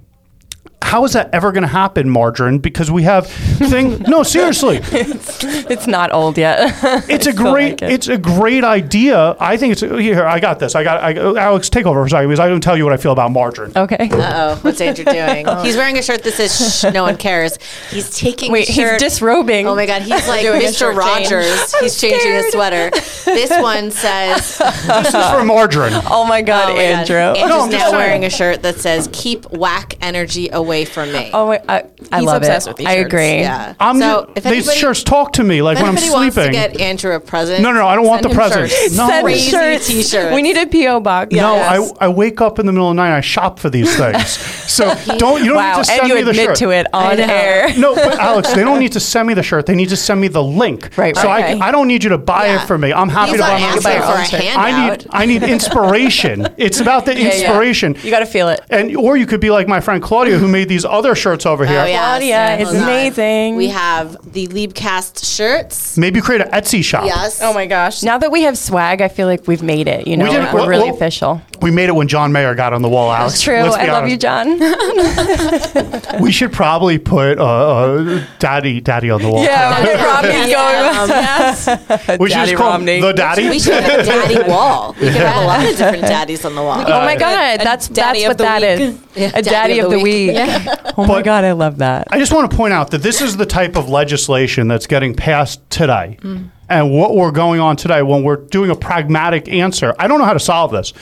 How 0.85 1.03
is 1.03 1.13
that 1.13 1.31
ever 1.33 1.51
going 1.51 1.63
to 1.63 1.67
happen, 1.67 2.07
Margarine? 2.09 2.59
Because 2.59 2.91
we 2.91 3.01
have 3.03 3.25
thing. 3.27 3.99
no, 4.07 4.21
seriously, 4.21 4.79
It's 4.83 5.87
not 5.87 6.13
old 6.13 6.37
yet. 6.37 6.71
it's 7.09 7.25
a 7.25 7.33
great, 7.33 7.81
like 7.81 7.81
it. 7.81 7.91
it's 7.91 8.07
a 8.07 8.19
great 8.19 8.63
idea. 8.63 9.35
I 9.39 9.57
think 9.57 9.71
it's 9.71 9.81
here. 9.81 10.23
I 10.25 10.39
got 10.39 10.59
this. 10.59 10.75
I 10.75 10.83
got 10.83 11.01
I, 11.03 11.13
Alex. 11.41 11.69
Take 11.69 11.87
over 11.87 12.01
for 12.01 12.05
a 12.05 12.09
second 12.11 12.29
because 12.29 12.39
I 12.39 12.47
don't 12.47 12.61
tell 12.61 12.77
you 12.77 12.83
what 12.83 12.93
I 12.93 12.97
feel 12.97 13.13
about 13.13 13.31
margarine. 13.31 13.71
okay. 13.75 14.09
Uh 14.11 14.33
oh, 14.35 14.59
what's 14.61 14.79
Andrew 14.79 15.05
doing? 15.05 15.47
He's 15.65 15.75
wearing 15.75 15.97
a 15.97 16.03
shirt 16.03 16.23
that 16.23 16.33
says 16.33 16.85
no 16.93 17.01
one 17.01 17.17
cares." 17.17 17.57
He's 17.89 18.15
taking 18.15 18.51
Wait, 18.51 18.67
the 18.67 18.73
he's 18.73 19.01
disrobing. 19.01 19.65
Oh 19.67 19.75
my 19.75 19.87
god, 19.87 20.03
he's 20.03 20.27
like 20.27 20.45
Mr. 20.45 20.77
shirt 20.77 21.03
change. 21.03 21.31
Rogers. 21.31 21.73
He's 21.79 21.99
changing 21.99 22.31
his 22.31 22.51
sweater. 22.51 22.91
This 23.25 23.49
one 23.49 23.89
says, 23.89 24.59
This 24.59 25.07
is 25.07 25.25
for 25.31 25.43
margarine. 25.43 25.93
Oh 26.11 26.25
my 26.25 26.43
God, 26.43 26.69
oh 26.69 26.73
my 26.75 26.79
God, 26.79 26.79
Andrew. 26.79 27.17
Andrew's 27.17 27.49
No, 27.49 27.65
now 27.65 27.79
saying. 27.89 27.95
wearing 27.95 28.23
a 28.25 28.29
shirt 28.29 28.61
that 28.61 28.79
says 28.79 29.09
"Keep 29.11 29.51
whack 29.51 29.95
energy 29.99 30.49
away 30.49 30.74
from 30.83 31.13
me." 31.13 31.29
Oh, 31.33 31.47
wait, 31.47 31.61
I, 31.69 31.85
I 32.11 32.17
He's 32.19 32.25
love 32.25 32.37
obsessed 32.41 32.67
it. 32.67 32.71
with 32.71 32.77
these 32.77 32.87
I 32.87 32.95
shirts. 32.95 33.05
agree. 33.07 33.39
yeah. 33.39 33.73
I'm 33.79 33.99
so 33.99 34.25
ju- 34.25 34.33
if 34.35 34.43
these 34.43 34.51
anybody, 34.67 34.77
shirts 34.79 35.03
talk 35.03 35.31
to 35.33 35.43
me 35.43 35.61
like 35.61 35.77
if 35.77 35.83
when 35.83 35.91
I'm 35.91 35.97
anybody 35.97 36.13
wants 36.13 36.35
to 36.35 36.41
sleeping. 36.43 36.51
get 36.53 36.81
Andrew 36.81 37.13
a 37.13 37.19
present, 37.21 37.61
no, 37.63 37.71
no, 37.71 37.79
no, 37.79 37.87
I 37.87 37.95
don't 37.95 38.05
want 38.05 38.23
the 38.23 38.29
present. 38.29 38.69
shirts. 38.69 38.97
No, 38.97 39.07
Send 39.07 39.23
Crazy 39.23 39.51
shirts. 39.51 39.87
t-shirts. 39.87 40.35
We 40.35 40.41
need 40.41 40.57
a 40.57 40.65
PO 40.65 40.99
box. 40.99 41.31
No, 41.33 41.55
I, 41.55 41.87
I 42.01 42.07
wake 42.09 42.41
up 42.41 42.59
in 42.59 42.65
the 42.65 42.71
middle 42.73 42.89
of 42.89 42.95
the 42.95 43.01
night 43.01 43.07
and 43.07 43.15
I 43.15 43.21
shop 43.21 43.59
for 43.59 43.69
these 43.69 43.95
things. 43.95 44.27
So 44.29 44.85
don't 45.17 45.41
you 45.43 45.49
don't 45.53 45.55
Wow, 45.57 45.75
need 45.77 45.77
to 45.77 45.85
send 45.85 45.99
and 46.01 46.09
you 46.09 46.15
me 46.15 46.21
the 46.23 46.29
admit 46.31 46.45
shirt. 46.47 46.55
to 46.57 46.69
it 46.71 46.87
I 46.93 47.11
on 47.13 47.19
air. 47.19 47.67
No, 47.77 47.93
but 47.95 48.17
Alex, 48.19 48.53
they 48.53 48.63
don't 48.63 48.79
need 48.79 48.91
to 48.93 48.99
send 48.99 49.27
me 49.27 49.33
the 49.35 49.43
shirt. 49.43 49.65
They 49.67 49.75
need 49.75 49.89
to 49.89 49.95
send 49.97 50.19
me 50.19 50.27
the 50.27 50.43
link. 50.43 50.97
Right, 50.97 51.15
So 51.15 51.27
right. 51.27 51.61
I, 51.61 51.67
I 51.67 51.71
don't 51.71 51.87
need 51.87 52.03
you 52.03 52.09
to 52.09 52.17
buy 52.17 52.47
Yeah. 52.47 52.63
it 52.63 52.67
for 52.67 52.77
me. 52.77 52.91
I'm 52.93 53.09
happy 53.09 53.31
He's 53.31 53.39
to 53.39 53.43
buy 53.45 53.59
asking 53.59 53.83
my 53.83 53.99
buy 53.99 54.01
for 54.01 54.07
your 54.11 54.17
own 54.19 54.25
shirt. 54.25 54.57
I 54.57 54.89
need 54.89 55.07
I 55.11 55.25
need 55.25 55.43
inspiration. 55.43 56.47
it's 56.57 56.79
about 56.79 57.05
the 57.05 57.13
Yeah, 57.13 57.27
yeah. 57.27 57.33
inspiration. 57.33 57.95
You 58.01 58.09
got 58.11 58.19
to 58.19 58.25
feel 58.25 58.49
it. 58.49 58.61
And 58.69 58.95
or 58.95 59.17
you 59.17 59.25
could 59.25 59.39
be 59.41 59.49
like 59.51 59.67
my 59.67 59.79
friend 59.81 60.01
Claudia 60.01 60.37
who 60.37 60.47
made 60.47 60.64
these 60.67 60.85
other 60.85 61.15
shirts 61.15 61.45
over 61.45 61.65
here. 61.65 61.79
Oh, 61.81 61.85
yes. 61.85 61.99
Claudia 62.05 62.57
is 62.57 62.67
Hold 62.69 62.77
on. 62.77 62.83
amazing. 62.83 63.55
We 63.55 63.67
have 63.69 64.17
the 64.33 64.47
Liebcast 64.47 65.25
shirts. 65.35 65.97
Maybe 65.97 66.21
create 66.21 66.41
an 66.41 66.49
Etsy 66.51 66.83
shop. 66.83 67.05
Yes. 67.05 67.41
Oh 67.41 67.53
my 67.53 67.65
gosh. 67.65 68.03
Now 68.03 68.17
that 68.17 68.31
we 68.31 68.43
have 68.43 68.57
swag, 68.57 69.01
I 69.01 69.07
feel 69.07 69.27
like 69.27 69.47
we've 69.47 69.63
made 69.63 69.87
it. 69.87 70.07
You 70.07 70.17
know, 70.17 70.25
did- 70.25 70.43
we're 70.53 70.53
well- 70.53 70.67
really 70.67 70.85
well- 70.87 70.95
official. 70.95 71.41
We 71.61 71.71
made 71.71 71.87
it 71.89 71.95
when 71.95 72.07
John 72.09 72.31
Mayer 72.33 72.53
got 72.53 72.73
on 72.73 72.81
the 72.81 72.89
wall, 72.89 73.11
Alex. 73.11 73.35
It's 73.35 73.43
true. 73.43 73.61
Let's 73.63 73.75
I 73.77 73.85
be 73.85 73.91
love 73.91 74.07
you. 74.09 74.17
John. 74.17 74.59
We 76.21 76.31
should 76.31 76.51
probably 76.53 76.97
put 76.97 77.39
uh, 77.39 77.43
uh, 77.43 78.25
Daddy 78.39 78.79
Daddy 78.81 79.09
on 79.09 79.21
the 79.21 79.29
wall. 79.29 79.43
yeah, 79.43 79.83
Daddy 79.83 80.03
Romney's 80.03 80.53
going. 80.55 80.97
Um, 80.97 81.09
yes. 81.09 81.67
we 82.19 82.29
should 82.29 82.35
Daddy 82.35 82.51
just 82.51 82.55
call 82.55 82.71
him 82.73 82.81
Romney. 82.81 83.01
the 83.01 83.13
Daddy. 83.13 83.49
We 83.49 83.59
should 83.59 83.73
have 83.83 83.99
a 83.99 84.03
daddy 84.05 84.49
wall. 84.49 84.93
We 84.93 85.07
could 85.07 85.13
have 85.15 85.43
a 85.43 85.45
lot 85.47 85.65
of 85.65 85.77
different 85.77 86.01
daddies 86.03 86.45
on 86.45 86.55
the 86.55 86.61
wall. 86.61 86.79
Oh 86.85 87.01
my 87.01 87.15
God, 87.15 87.59
that's 87.59 87.87
daddy 87.89 88.23
that's 88.23 88.25
of 88.25 88.29
what 88.29 88.37
the 88.37 88.43
that 88.43 88.61
week. 88.79 88.79
is. 88.89 89.01
Yeah, 89.15 89.31
a 89.33 89.41
daddy, 89.41 89.79
of 89.79 89.89
the 89.91 89.99
week. 89.99 90.35
Oh 90.97 91.05
my 91.05 91.21
God, 91.21 91.43
I 91.43 91.51
love 91.51 91.79
that. 91.79 92.07
I 92.09 92.19
just 92.19 92.31
want 92.31 92.49
to 92.49 92.55
point 92.55 92.71
out 92.71 92.91
that 92.91 92.99
this 93.03 93.19
is 93.19 93.35
the 93.35 93.45
type 93.45 93.75
of 93.75 93.89
legislation 93.89 94.69
that's 94.69 94.87
getting 94.87 95.13
passed 95.13 95.69
today. 95.69 96.17
Mm. 96.21 96.51
And 96.69 96.91
what 96.93 97.15
we're 97.15 97.31
going 97.31 97.59
on 97.59 97.75
today 97.75 98.01
when 98.01 98.23
we're 98.23 98.37
doing 98.37 98.69
a 98.69 98.75
pragmatic 98.75 99.49
answer. 99.49 99.93
I 99.99 100.07
don't 100.07 100.19
know 100.19 100.25
how 100.25 100.31
to 100.31 100.39
solve 100.39 100.71
this. 100.71 100.93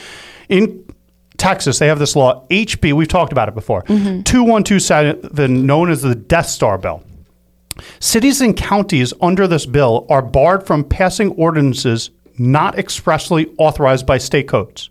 In 0.48 0.84
Texas, 1.36 1.78
they 1.78 1.86
have 1.86 2.00
this 2.00 2.16
law, 2.16 2.44
HB, 2.48 2.92
we've 2.94 3.06
talked 3.06 3.30
about 3.30 3.48
it 3.48 3.54
before, 3.54 3.82
Mm-hmm. 3.82 4.22
2127, 4.22 5.64
known 5.64 5.90
as 5.90 6.02
the 6.02 6.16
Death 6.16 6.46
Star 6.46 6.76
Bill. 6.76 7.04
Cities 8.00 8.40
and 8.40 8.56
counties 8.56 9.12
under 9.20 9.46
this 9.46 9.66
bill 9.66 10.06
are 10.08 10.22
barred 10.22 10.66
from 10.66 10.82
passing 10.84 11.30
ordinances 11.32 12.10
not 12.38 12.78
expressly 12.78 13.52
authorized 13.58 14.06
by 14.06 14.18
state 14.18 14.48
codes. 14.48 14.90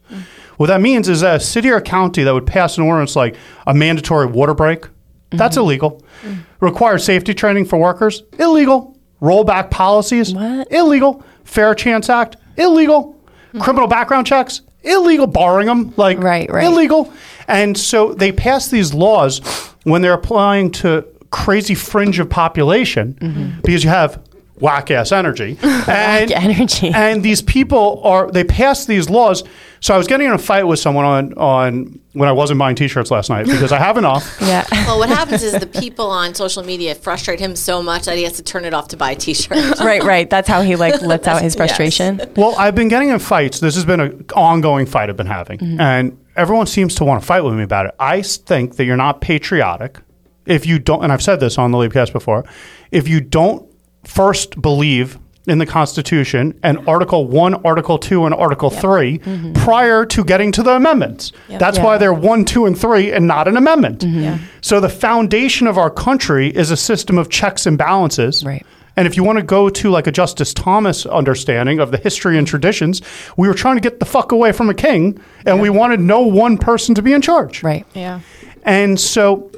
What 0.58 0.68
that 0.68 0.82
means 0.82 1.10
is 1.10 1.22
that 1.22 1.38
a 1.38 1.40
city 1.40 1.70
or 1.70 1.82
county 1.82 2.24
that 2.24 2.34
would 2.34 2.48
pass 2.48 2.78
an 2.78 2.84
ordinance 2.84 3.16
like 3.16 3.36
a 3.66 3.74
mandatory 3.74 4.28
water 4.28 4.54
break, 4.54 4.82
mm-hmm. 4.82 5.38
that's 5.38 5.58
illegal. 5.58 6.04
Mm. 6.24 6.44
Require 6.60 6.98
safety 6.98 7.34
training 7.34 7.66
for 7.66 7.80
workers, 7.80 8.24
illegal. 8.40 8.98
Rollback 9.22 9.72
policies, 9.72 10.34
What? 10.34 10.72
illegal. 10.72 11.24
Fair 11.46 11.74
Chance 11.76 12.10
Act, 12.10 12.36
illegal. 12.58 13.18
Hmm. 13.54 13.62
Criminal 13.62 13.88
background 13.88 14.28
checks, 14.28 14.62
illegal. 14.82 15.28
Borrowing 15.28 15.68
them, 15.68 15.94
like 15.96 16.22
Right, 16.22 16.52
right. 16.52 16.66
illegal. 16.66 17.12
And 17.48 17.78
so 17.78 18.14
they 18.14 18.32
pass 18.32 18.68
these 18.68 18.94
laws 18.94 19.40
when 19.84 20.02
they're 20.02 20.14
applying 20.14 20.72
to 20.72 21.06
crazy 21.32 21.74
fringe 21.74 22.20
of 22.20 22.30
population 22.30 23.18
mm-hmm. 23.20 23.62
because 23.62 23.84
you 23.84 23.90
have 23.90 24.22
whack 24.60 24.92
ass 24.92 25.12
energy 25.12 25.58
and 25.88 26.32
energy. 26.32 26.90
and 26.94 27.24
these 27.24 27.42
people 27.42 28.02
are 28.04 28.30
they 28.32 28.44
pass 28.44 28.86
these 28.86 29.10
laws 29.10 29.44
so 29.80 29.96
i 29.96 29.98
was 29.98 30.06
getting 30.06 30.28
in 30.28 30.34
a 30.34 30.38
fight 30.38 30.64
with 30.64 30.78
someone 30.78 31.06
on 31.06 31.34
on 31.34 32.00
when 32.14 32.30
i 32.30 32.32
wasn't 32.32 32.58
buying 32.58 32.76
t-shirts 32.76 33.10
last 33.10 33.30
night 33.32 33.46
because 33.48 33.72
i 33.72 33.80
have 33.80 33.98
enough 33.98 34.38
Yeah. 34.42 34.66
Well, 34.72 35.00
what 35.00 35.10
happens 35.10 35.42
is 35.42 35.54
the 35.54 35.66
people 35.66 36.10
on 36.10 36.36
social 36.36 36.64
media 36.64 36.94
frustrate 36.94 37.40
him 37.40 37.56
so 37.56 37.82
much 37.82 38.06
that 38.06 38.18
he 38.18 38.24
has 38.24 38.34
to 38.34 38.44
turn 38.44 38.66
it 38.66 38.74
off 38.74 38.90
to 38.90 38.98
buy 38.98 39.12
a 39.12 39.16
T-shirt. 39.16 39.80
right, 39.80 40.04
right. 40.04 40.30
That's 40.30 40.48
how 40.48 40.62
he 40.62 40.76
like 40.76 41.02
lets 41.02 41.28
out 41.28 41.42
his 41.42 41.56
frustration. 41.56 42.22
well 42.36 42.56
i've 42.58 42.76
been 42.76 42.90
getting 42.90 43.10
in 43.10 43.20
fights 43.20 43.60
this 43.60 43.76
has 43.76 43.86
been 43.86 44.00
an 44.00 44.26
ongoing 44.36 44.86
fight 44.86 45.10
i've 45.10 45.18
been 45.18 45.26
having 45.26 45.60
mm-hmm. 45.60 45.80
and 45.80 46.18
everyone 46.36 46.68
seems 46.68 46.94
to 46.96 47.04
want 47.06 47.22
to 47.22 47.26
fight 47.26 47.42
with 47.42 47.54
me 47.54 47.64
about 47.64 47.86
it. 47.86 47.96
I 48.00 48.22
think 48.22 48.76
that 48.76 48.86
you're 48.86 48.98
not 48.98 49.22
patriotic 49.22 50.00
if 50.46 50.66
you 50.66 50.78
don't 50.78 51.04
and 51.04 51.12
i've 51.12 51.24
said 51.24 51.40
this 51.40 51.58
on 51.58 51.72
the 51.72 51.78
Liebcast 51.78 52.12
before 52.14 52.44
if 52.92 53.08
you 53.08 53.20
don't 53.22 53.68
first 54.04 54.62
believe 54.62 55.18
in 55.46 55.58
the 55.58 55.66
Constitution 55.66 56.58
and 56.64 56.88
Article 56.88 57.28
1, 57.28 57.66
Article 57.66 57.98
2, 57.98 58.26
and 58.26 58.34
Article 58.34 58.70
3 58.70 59.20
mm-hmm. 59.20 59.54
prior 59.54 60.06
to 60.06 60.24
getting 60.24 60.54
to 60.54 60.64
the 60.64 60.72
amendments. 60.72 61.34
That's 61.50 61.78
Yeah. 61.78 61.84
why 61.84 61.98
they're 61.98 62.14
1, 62.14 62.46
2, 62.46 62.66
and 62.66 62.78
3 62.78 63.12
and 63.12 63.28
not 63.28 63.50
an 63.50 63.58
amendment. 63.58 64.00
Mm-hmm. 64.00 64.22
Yeah. 64.22 64.38
So 64.62 64.80
the 64.80 64.88
foundation 64.90 65.68
of 65.68 65.78
our 65.78 65.90
country 65.90 66.48
is 66.48 66.72
a 66.72 66.78
system 66.78 67.18
of 67.18 67.30
checks 67.30 67.66
and 67.66 67.78
balances. 67.78 68.46
Right. 68.46 68.66
And 68.96 69.06
if 69.08 69.18
you 69.18 69.24
want 69.24 69.38
to 69.40 69.44
go 69.44 69.70
to 69.70 69.90
like 69.90 70.08
a 70.08 70.12
Justice 70.12 70.54
Thomas 70.54 71.06
understanding 71.06 71.80
of 71.80 71.92
the 71.92 71.98
history 71.98 72.38
and 72.38 72.48
traditions, 72.48 73.02
we 73.36 73.48
were 73.48 73.54
trying 73.56 73.76
to 73.76 73.82
get 73.82 74.00
the 74.00 74.06
fuck 74.06 74.32
away 74.32 74.52
from 74.52 74.70
a 74.70 74.74
king 74.74 75.20
and 75.46 75.60
we 75.60 75.70
wanted 75.70 76.00
no 76.00 76.22
one 76.22 76.58
person 76.58 76.96
to 76.96 77.02
be 77.02 77.12
in 77.12 77.22
charge. 77.22 77.64
Right. 77.64 77.86
Yeah. 77.96 78.22
And 78.62 79.00
so 79.00 79.52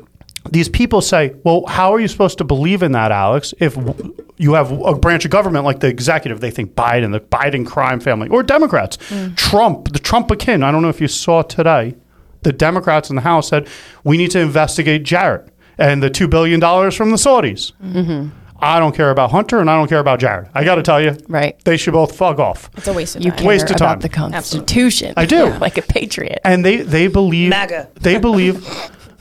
these 0.50 0.70
people 0.70 1.02
say, 1.02 1.36
well, 1.44 1.66
how 1.68 1.94
are 1.94 2.00
you 2.00 2.08
supposed 2.08 2.38
to 2.38 2.44
believe 2.44 2.82
in 2.82 2.94
that, 2.94 3.12
Alex, 3.12 3.54
if 3.60 3.76
w- 3.76 4.16
you 4.38 4.54
have 4.54 4.72
a 4.72 4.94
branch 4.96 5.26
of 5.26 5.32
government 5.32 5.64
like 5.66 5.80
the 5.80 5.88
executive, 5.88 6.42
they 6.42 6.52
think 6.52 6.74
Biden, 6.76 7.12
the 7.12 7.20
Biden 7.22 7.66
crime 7.66 8.00
family, 8.00 8.28
or 8.30 8.44
Democrats, 8.44 8.98
hmm. 9.10 9.34
Trump, 9.36 9.94
the 9.94 10.00
Trump 10.00 10.30
akin. 10.32 10.62
I 10.64 10.72
don't 10.72 10.82
know 10.82 10.90
if 10.90 11.00
you 11.00 11.08
saw 11.08 11.42
today, 11.42 11.96
the 12.42 12.52
Democrats 12.54 13.10
in 13.10 13.16
the 13.16 13.22
House 13.22 13.48
said, 13.50 13.68
we 14.04 14.18
need 14.18 14.32
to 14.32 14.40
investigate 14.40 15.04
Jared 15.04 15.50
and 15.78 16.04
the 16.04 16.10
$2 16.10 16.30
billion 16.30 16.60
from 16.92 17.10
the 17.12 17.18
Saudis. 17.18 17.72
Mm-hmm. 17.84 18.30
I 18.60 18.80
don't 18.80 18.96
care 18.96 19.10
about 19.12 19.32
Hunter 19.32 19.60
and 19.60 19.70
I 19.70 19.76
don't 19.78 19.90
care 19.90 20.00
about 20.00 20.20
Jared. 20.20 20.48
I 20.54 20.64
got 20.64 20.76
to 20.76 20.84
tell 20.84 21.02
you, 21.02 21.18
Right. 21.28 21.60
they 21.66 21.76
should 21.76 21.92
both 21.94 22.16
fuck 22.16 22.40
off. 22.40 22.70
It's 22.78 22.88
a 22.88 22.94
waste 22.94 23.16
of 23.18 23.24
You 23.24 23.32
time. 23.32 23.38
care 23.40 23.48
Waste 23.48 23.70
of 23.70 23.76
time. 23.78 23.90
about 23.92 24.02
the 24.02 24.10
Constitution. 24.10 25.14
I 25.18 25.26
do. 25.26 25.46
like 25.60 25.78
a 25.78 25.82
patriot. 25.82 26.40
and 26.46 26.64
they 26.64 26.78
they 26.78 27.08
believe 27.08 27.50
MAGA. 27.50 27.90
they 28.00 28.18
believe 28.18 28.66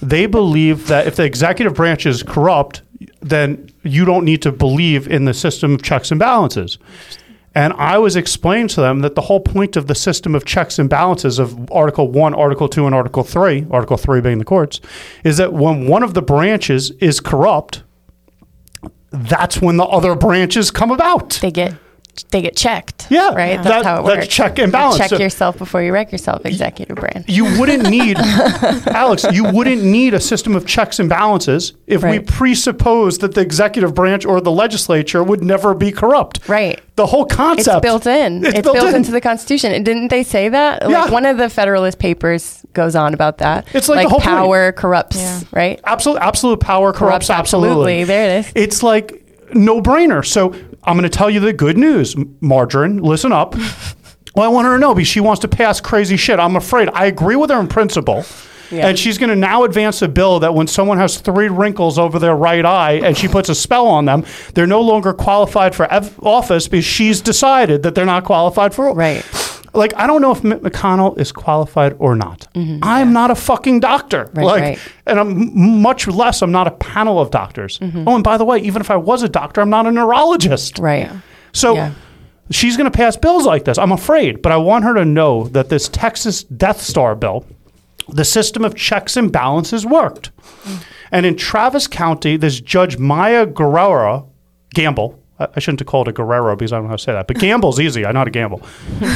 they 0.01 0.27
believe 0.27 0.87
that 0.87 1.07
if 1.09 1.17
the 1.17 1.25
executive 1.25 1.75
branch 1.75 2.07
is 2.07 2.23
corrupt, 2.23 2.83
then 3.25 3.71
you 3.83 4.05
don't 4.05 4.25
need 4.25 4.43
to 4.43 4.53
believe 4.53 5.09
in 5.09 5.25
the 5.25 5.35
system 5.35 5.75
of 5.75 5.83
checks 5.83 6.11
and 6.11 6.21
balances. 6.21 6.79
And 7.55 7.73
I 7.75 7.99
was 7.99 8.17
explaining 8.17 8.69
to 8.69 8.81
them 8.81 9.01
that 9.01 9.15
the 9.15 9.23
whole 9.23 9.41
point 9.41 9.77
of 9.77 9.87
the 9.87 9.95
system 9.95 10.35
of 10.35 10.45
checks 10.45 10.79
and 10.79 10.91
balances 10.91 11.39
of 11.39 11.71
Article 11.71 12.11
1, 12.11 12.35
Article 12.35 12.69
2, 12.69 12.87
and 12.87 12.95
Article 12.95 13.23
3, 13.23 13.67
Article 13.71 13.97
3 13.97 14.21
being 14.21 14.39
the 14.39 14.45
courts, 14.45 14.81
is 15.23 15.37
that 15.37 15.53
when 15.53 15.87
one 15.87 16.03
of 16.03 16.15
the 16.15 16.23
branches 16.23 16.91
is 16.93 17.21
corrupt, 17.21 17.85
that's 19.11 19.63
when 19.63 19.77
the 19.77 19.85
other 19.85 20.17
branches 20.17 20.73
come 20.73 20.91
about. 20.91 21.39
They 21.41 21.53
get 21.53 21.75
they 22.31 22.43
get 22.43 22.57
checked. 22.57 23.07
Yeah. 23.11 23.35
Right? 23.35 23.57
That- 23.57 23.65
That's 23.65 23.85
how 23.85 24.01
it 24.01 24.07
that's 24.07 24.17
works. 24.21 24.29
check 24.29 24.59
and 24.59 24.71
balance. 24.73 24.99
Check 24.99 25.11
So- 25.11 25.19
yourself 25.19 25.59
before 25.59 25.83
you 25.83 25.93
wreck 25.93 26.13
yourself, 26.13 26.45
executive 26.47 26.97
branch. 26.97 27.29
you 27.29 27.45
wouldn't 27.59 27.89
need 27.91 28.17
Alex, 28.19 29.25
you 29.33 29.45
wouldn't 29.45 29.83
need 29.83 30.15
a 30.15 30.21
system 30.21 30.55
of 30.55 30.67
checks 30.67 30.99
and 30.99 31.09
balances 31.09 31.73
if 31.87 32.03
we 32.03 32.19
presuppose 32.21 33.19
that 33.19 33.35
the 33.35 33.41
executive 33.41 33.95
branch 33.95 34.25
or 34.25 34.41
the 34.41 34.51
legislature 34.51 35.23
would 35.23 35.43
never 35.43 35.75
be 35.75 35.91
corrupt. 35.93 36.49
Right. 36.49 36.81
The 36.97 37.07
whole 37.07 37.25
concept. 37.27 37.77
It's 37.79 37.83
built 37.83 38.07
in. 38.07 38.45
It's, 38.45 38.61
built, 38.61 38.95
into 38.95 39.11
the 39.11 39.21
Constitution. 39.21 39.73
And 39.73 39.85
didn't 39.85 40.09
they 40.09 40.23
say 40.23 40.49
that? 40.49 40.83
Yeah. 40.83 41.03
Like 41.03 41.11
one 41.11 41.27
of 41.27 41.39
the 41.39 41.49
Federalist 41.49 41.99
Papers 41.99 42.65
goes 42.73 42.95
on 42.95 43.15
about 43.15 43.39
that. 43.39 43.67
It's 43.75 43.89
like 43.89 44.05
the 44.05 44.11
whole 44.11 44.21
point. 44.21 44.29
power 44.31 44.73
corrupts, 44.73 45.17
Yeah. 45.17 45.41
right? 45.53 45.81
absolute 45.85 46.19
absolute 46.21 46.61
power 46.61 46.93
corrupts, 46.93 47.27
Corrupts 47.27 47.31
absolutely. 47.31 48.03
absolutely. 48.03 48.05
There 48.05 48.37
it 48.39 48.47
is. 48.47 48.53
It's 48.55 48.83
like 48.83 49.21
no 49.55 49.81
brainer. 49.81 50.25
So 50.25 50.55
I'm 50.87 50.97
going 50.97 51.09
to 51.11 51.17
tell 51.17 51.31
you 51.31 51.41
the 51.41 51.53
good 51.53 51.79
news, 51.79 52.15
Margarine. 52.41 52.99
Listen 52.99 53.33
up. 53.33 53.55
well, 54.35 54.45
I 54.45 54.49
want 54.49 54.67
her 54.67 54.75
to 54.75 54.79
know 54.79 54.95
because 54.95 55.09
she 55.09 55.21
wants 55.21 55.41
to 55.41 55.49
pass 55.49 55.81
crazy 55.81 56.17
shit. 56.17 56.39
I'm 56.39 56.57
afraid. 56.57 56.89
I 56.93 57.07
agree 57.07 57.37
with 57.37 57.51
her 57.51 57.59
in 57.61 57.69
principle. 57.69 58.25
Yeah. 58.71 58.89
And 58.89 58.99
she's 58.99 59.19
going 59.19 59.31
to 59.31 59.37
now 59.37 59.65
advance 59.65 60.03
a 60.03 60.09
bill 60.09 60.41
that 60.41 60.55
when 60.55 60.67
someone 60.67 60.99
has 60.99 61.19
three 61.19 61.49
wrinkles 61.49 61.99
over 61.99 62.19
their 62.19 62.35
right 62.35 62.65
eye 62.65 62.93
and 62.93 63.17
she 63.17 63.29
puts 63.29 63.49
a 63.49 63.55
spell 63.55 63.87
on 63.87 64.07
them, 64.07 64.25
they're 64.55 64.67
no 64.67 64.81
longer 64.81 65.13
qualified 65.13 65.75
for 65.75 65.85
ev- 65.93 66.19
office 66.23 66.67
because 66.67 66.85
she's 66.85 67.21
decided 67.21 67.83
that 67.83 67.95
they're 67.95 68.07
not 68.07 68.25
qualified 68.25 68.75
for 68.75 68.93
Right. 68.95 69.23
Like 69.75 69.95
I 69.97 70.07
don't 70.07 70.21
know 70.23 70.31
if 70.31 70.45
Mitt 70.45 70.63
McConnell 70.63 71.19
is 71.19 71.33
qualified 71.33 71.97
or 71.99 72.15
not. 72.15 72.49
I'm 72.55 73.13
not 73.13 73.31
a 73.31 73.35
fucking 73.35 73.81
doctor. 73.81 74.25
Mm-hmm. 74.25 74.39
Right, 74.39 74.47
like, 74.47 74.63
right. 74.63 74.79
and 75.07 75.21
I'm 75.21 75.83
much 75.83 76.07
less. 76.07 76.43
I'm 76.43 76.53
not 76.53 76.67
a 76.67 76.73
panel 76.73 77.21
of 77.21 77.31
doctors. 77.31 77.79
Oh, 77.83 78.15
and 78.15 78.25
by 78.25 78.37
the 78.37 78.45
way, 78.45 78.59
even 78.59 78.81
if 78.81 78.91
I 78.91 78.97
was 78.97 79.23
a 79.23 79.29
doctor, 79.29 79.61
I'm 79.61 79.71
not 79.71 79.87
a 79.87 79.93
neurologist. 79.93 80.75
Mm-hmm. 80.75 80.85
Right. 80.85 81.11
So. 81.53 81.75
Yeah. 81.75 81.93
She's 82.51 82.77
going 82.77 82.91
to 82.91 82.95
pass 82.95 83.17
bills 83.17 83.47
like 83.47 83.65
this. 83.65 83.79
I'm 83.79 83.91
afraid, 83.91 84.43
but 84.43 84.53
I 84.53 84.59
want 84.59 84.85
her 84.85 84.93
to 84.97 85.05
know 85.07 85.45
that 85.49 85.71
this 85.71 85.89
Texas 85.89 86.43
Death 86.43 86.79
Star 86.79 87.15
bill, 87.15 87.47
the 88.07 88.23
system 88.23 88.67
of 88.67 88.75
checks 88.75 89.17
and 89.17 89.33
balances 89.33 89.87
worked. 89.87 90.31
And 91.11 91.25
in 91.25 91.37
Travis 91.37 91.87
County, 91.87 92.37
this 92.37 92.61
Judge 92.61 92.99
Maya 92.99 93.47
Guerrero, 93.47 94.31
Gamble, 94.75 95.19
I 95.39 95.59
shouldn't 95.59 95.81
have 95.81 95.89
called 95.89 96.07
it 96.07 96.11
a 96.11 96.15
Guerrero 96.15 96.55
because 96.55 96.73
I 96.73 96.77
don't 96.77 96.85
know 96.85 96.91
how 96.91 96.97
to 96.97 97.03
say 97.03 97.13
that, 97.13 97.27
but 97.27 97.39
Gamble's 97.39 97.81
easy. 97.81 98.07
I 98.07 98.13
know 98.13 98.21
how 98.21 98.25
to 98.25 98.31
gamble. 98.31 98.63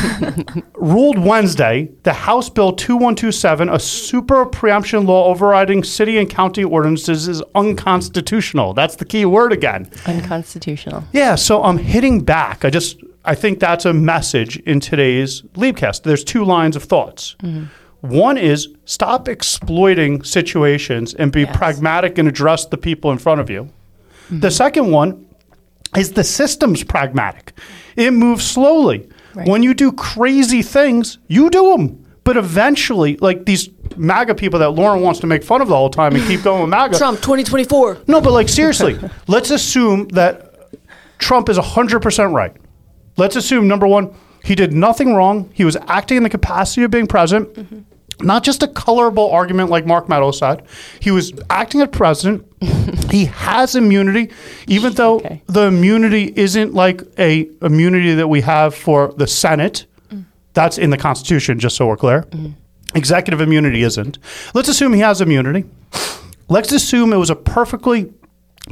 ruled 0.74 1.16
Wednesday 1.16 1.92
the 2.02 2.12
House 2.12 2.50
Bill 2.50 2.72
2127, 2.72 3.68
a 3.68 3.78
super 3.78 4.44
preemption 4.44 5.06
law 5.06 5.26
overriding 5.26 5.84
city 5.84 6.18
and 6.18 6.28
county 6.28 6.64
ordinances, 6.64 7.28
is 7.28 7.40
unconstitutional. 7.54 8.74
That's 8.74 8.96
the 8.96 9.04
key 9.04 9.26
word 9.26 9.52
again. 9.52 9.88
Unconstitutional. 10.06 11.04
Yeah, 11.12 11.36
so 11.36 11.62
I'm 11.62 11.78
hitting 11.78 12.24
back. 12.24 12.64
I 12.64 12.70
just 12.70 13.00
I 13.24 13.36
think 13.36 13.60
that's 13.60 13.84
a 13.84 13.92
message 13.92 14.56
in 14.58 14.80
today's 14.80 15.42
Liebcast. 15.54 16.02
There's 16.02 16.24
two 16.24 16.44
lines 16.44 16.74
of 16.74 16.82
thoughts. 16.82 17.36
Mm-hmm. 17.42 17.66
One 18.00 18.38
is 18.38 18.68
stop 18.86 19.28
exploiting 19.28 20.24
situations 20.24 21.14
and 21.14 21.30
be 21.30 21.46
pragmatic 21.46 22.18
and 22.18 22.26
address 22.26 22.66
the 22.66 22.78
people 22.78 23.12
in 23.12 23.18
front 23.18 23.40
of 23.40 23.50
you. 23.50 23.70
The 24.30 24.36
mm-hmm. 24.36 24.48
second 24.48 24.90
one 24.90 25.27
is 25.96 26.12
the 26.12 26.24
system's 26.24 26.84
pragmatic. 26.84 27.52
It 27.96 28.12
moves 28.12 28.44
slowly. 28.44 29.08
Right. 29.34 29.48
When 29.48 29.62
you 29.62 29.74
do 29.74 29.92
crazy 29.92 30.62
things, 30.62 31.18
you 31.28 31.50
do 31.50 31.76
them. 31.76 32.04
But 32.24 32.36
eventually, 32.36 33.16
like 33.16 33.46
these 33.46 33.70
MAGA 33.96 34.34
people 34.34 34.58
that 34.58 34.70
Lauren 34.70 35.00
wants 35.00 35.20
to 35.20 35.26
make 35.26 35.42
fun 35.42 35.62
of 35.62 35.68
the 35.68 35.76
whole 35.76 35.88
time 35.88 36.14
and 36.14 36.24
keep 36.26 36.42
going 36.42 36.60
with 36.60 36.70
MAGA. 36.70 36.98
Trump 36.98 37.18
2024. 37.18 37.98
No, 38.06 38.20
but 38.20 38.32
like 38.32 38.48
seriously, 38.48 38.98
let's 39.28 39.50
assume 39.50 40.08
that 40.08 40.70
Trump 41.18 41.48
is 41.48 41.56
100% 41.56 42.32
right. 42.32 42.54
Let's 43.16 43.34
assume 43.34 43.66
number 43.66 43.86
one, 43.86 44.14
he 44.44 44.54
did 44.54 44.72
nothing 44.72 45.14
wrong. 45.14 45.50
He 45.54 45.64
was 45.64 45.76
acting 45.88 46.18
in 46.18 46.22
the 46.22 46.30
capacity 46.30 46.82
of 46.84 46.90
being 46.90 47.06
president. 47.06 47.54
Mm-hmm. 47.54 47.78
Not 48.20 48.42
just 48.42 48.62
a 48.62 48.68
colorable 48.68 49.30
argument 49.30 49.70
like 49.70 49.86
Mark 49.86 50.08
Meadows 50.08 50.38
said. 50.38 50.64
He 51.00 51.10
was 51.10 51.32
acting 51.50 51.80
as 51.80 51.88
president. 51.88 52.44
he 53.10 53.26
has 53.26 53.76
immunity, 53.76 54.30
even 54.66 54.92
though 54.94 55.16
Okay. 55.16 55.42
the 55.46 55.66
immunity 55.66 56.32
isn't 56.34 56.74
like 56.74 57.02
a 57.18 57.48
immunity 57.62 58.14
that 58.14 58.28
we 58.28 58.40
have 58.40 58.74
for 58.74 59.12
the 59.16 59.26
Senate. 59.26 59.86
That's 60.54 60.78
in 60.78 60.90
the 60.90 60.96
Constitution, 60.96 61.60
just 61.60 61.76
so 61.76 61.86
we're 61.86 61.96
clear. 61.96 62.26
Executive 62.94 63.40
immunity 63.40 63.82
isn't. 63.82 64.18
Let's 64.54 64.68
assume 64.68 64.94
he 64.94 65.00
has 65.00 65.20
immunity. 65.20 65.64
Let's 66.48 66.72
assume 66.72 67.12
it 67.12 67.16
was 67.18 67.30
a 67.30 67.36
perfectly 67.36 68.12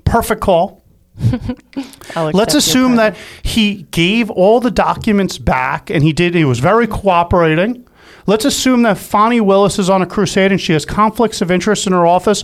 perfect 0.05 0.41
call. 0.41 0.83
Let's 2.17 2.55
assume 2.55 2.97
that 2.97 3.17
he 3.43 3.83
gave 3.91 4.31
all 4.31 4.61
the 4.61 4.71
documents 4.71 5.39
back 5.39 5.89
and 5.91 6.03
he 6.03 6.13
did 6.13 6.35
he 6.35 6.45
was 6.45 6.59
very 6.59 6.87
cooperating. 6.87 7.86
Let's 8.27 8.45
assume 8.45 8.83
that 8.83 8.99
Fani 8.99 9.41
Willis 9.41 9.79
is 9.79 9.89
on 9.89 10.03
a 10.03 10.07
crusade 10.07 10.51
and 10.51 10.61
she 10.61 10.73
has 10.73 10.85
conflicts 10.85 11.41
of 11.41 11.51
interest 11.51 11.87
in 11.87 11.93
her 11.93 12.07
office. 12.07 12.43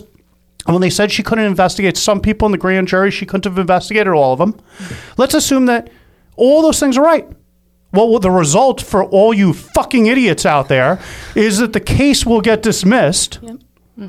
And 0.65 0.73
when 0.73 0.81
they 0.81 0.89
said 0.89 1.11
she 1.11 1.23
couldn't 1.23 1.45
investigate 1.45 1.97
some 1.97 2.21
people 2.21 2.45
in 2.45 2.53
the 2.53 2.57
grand 2.57 2.87
jury, 2.87 3.11
she 3.11 3.25
couldn't 3.25 3.45
have 3.45 3.59
investigated 3.59 4.13
all 4.13 4.33
of 4.33 4.39
them. 4.39 4.59
Let's 5.17 5.33
assume 5.33 5.65
that 5.65 5.91
all 6.37 6.61
those 6.61 6.79
things 6.79 6.97
are 6.97 7.03
right. 7.03 7.27
Well, 7.91 8.17
the 8.19 8.31
result 8.31 8.81
for 8.81 9.03
all 9.03 9.33
you 9.33 9.53
fucking 9.53 10.07
idiots 10.07 10.45
out 10.45 10.67
there 10.67 10.99
is 11.35 11.59
that 11.59 11.73
the 11.73 11.79
case 11.79 12.25
will 12.25 12.41
get 12.41 12.63
dismissed. 12.63 13.41
Mm-hmm. 13.41 14.07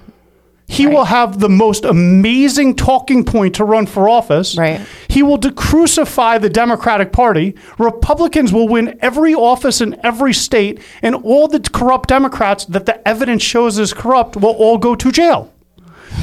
He 0.66 0.86
will 0.86 1.04
have 1.04 1.38
the 1.38 1.48
most 1.48 1.84
amazing 1.84 2.74
talking 2.74 3.24
point 3.24 3.54
to 3.56 3.64
run 3.64 3.86
for 3.86 4.08
office. 4.08 4.56
Right. 4.56 4.80
He 5.08 5.22
will 5.22 5.38
decrucify 5.38 6.40
the 6.40 6.48
Democratic 6.48 7.12
Party. 7.12 7.54
Republicans 7.78 8.52
will 8.52 8.66
win 8.66 8.98
every 9.00 9.34
office 9.34 9.80
in 9.80 9.96
every 10.04 10.32
state, 10.32 10.80
and 11.02 11.14
all 11.14 11.46
the 11.46 11.60
corrupt 11.60 12.08
Democrats 12.08 12.64
that 12.64 12.86
the 12.86 13.06
evidence 13.06 13.42
shows 13.42 13.78
is 13.78 13.92
corrupt 13.92 14.36
will 14.36 14.54
all 14.54 14.78
go 14.78 14.94
to 14.94 15.12
jail. 15.12 15.53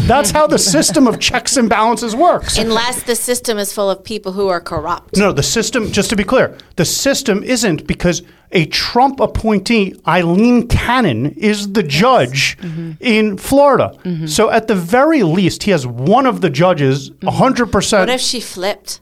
That's 0.07 0.31
how 0.31 0.47
the 0.47 0.57
system 0.57 1.07
of 1.07 1.19
checks 1.19 1.57
and 1.57 1.69
balances 1.69 2.15
works. 2.15 2.57
Unless 2.57 3.03
the 3.03 3.15
system 3.15 3.57
is 3.57 3.71
full 3.73 3.89
of 3.89 4.03
people 4.03 4.31
who 4.31 4.47
are 4.47 4.59
corrupt. 4.59 5.17
No, 5.17 5.31
the 5.31 5.43
system, 5.43 5.91
just 5.91 6.09
to 6.09 6.15
be 6.15 6.23
clear, 6.23 6.57
the 6.75 6.85
system 6.85 7.43
isn't 7.43 7.87
because 7.87 8.23
a 8.51 8.65
Trump 8.65 9.19
appointee, 9.19 9.95
Aileen 10.07 10.67
Cannon, 10.67 11.27
is 11.31 11.71
the 11.71 11.83
judge 11.83 12.57
mm-hmm. 12.57 12.91
in 12.99 13.37
Florida. 13.37 13.97
Mm-hmm. 14.03 14.25
So 14.25 14.49
at 14.49 14.67
the 14.67 14.75
very 14.75 15.23
least, 15.23 15.63
he 15.63 15.71
has 15.71 15.87
one 15.87 16.25
of 16.25 16.41
the 16.41 16.49
judges 16.49 17.11
mm-hmm. 17.11 17.27
100%. 17.29 17.99
What 17.99 18.09
if 18.09 18.21
she 18.21 18.41
flipped? 18.41 18.99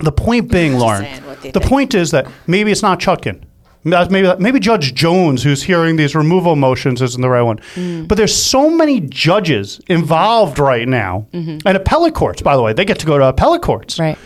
the 0.00 0.12
point 0.12 0.50
being, 0.50 0.78
Lauren, 0.78 1.02
saying 1.02 1.26
what 1.26 1.40
they 1.42 1.50
the 1.50 1.60
think. 1.60 1.70
point 1.70 1.94
is 1.94 2.10
that 2.10 2.26
maybe 2.46 2.70
it's 2.70 2.82
not 2.82 3.00
Chutkan. 3.00 3.42
That's 3.90 4.10
Maybe, 4.10 4.32
maybe 4.38 4.58
Judge 4.60 4.94
Jones, 4.94 5.42
who's 5.42 5.62
hearing 5.62 5.96
these 5.96 6.14
removal 6.14 6.56
motions, 6.56 7.00
isn't 7.02 7.20
the 7.20 7.28
right 7.28 7.42
one. 7.42 7.58
Mm. 7.74 8.08
But 8.08 8.16
there's 8.16 8.34
so 8.34 8.68
many 8.68 9.00
judges 9.00 9.80
involved 9.88 10.58
right 10.58 10.88
now, 10.88 11.28
and 11.32 11.66
appellate 11.66 12.14
courts, 12.14 12.42
by 12.42 12.56
the 12.56 12.62
way, 12.62 12.72
they 12.72 12.84
get 12.84 12.98
to 13.00 13.06
go 13.06 13.18
to 13.18 13.26
appellate 13.26 13.62
courts. 13.62 13.98
Right. 13.98 14.18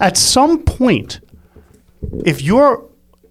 At 0.00 0.16
some 0.16 0.62
point, 0.64 1.20
if 2.24 2.42
you're 2.42 2.84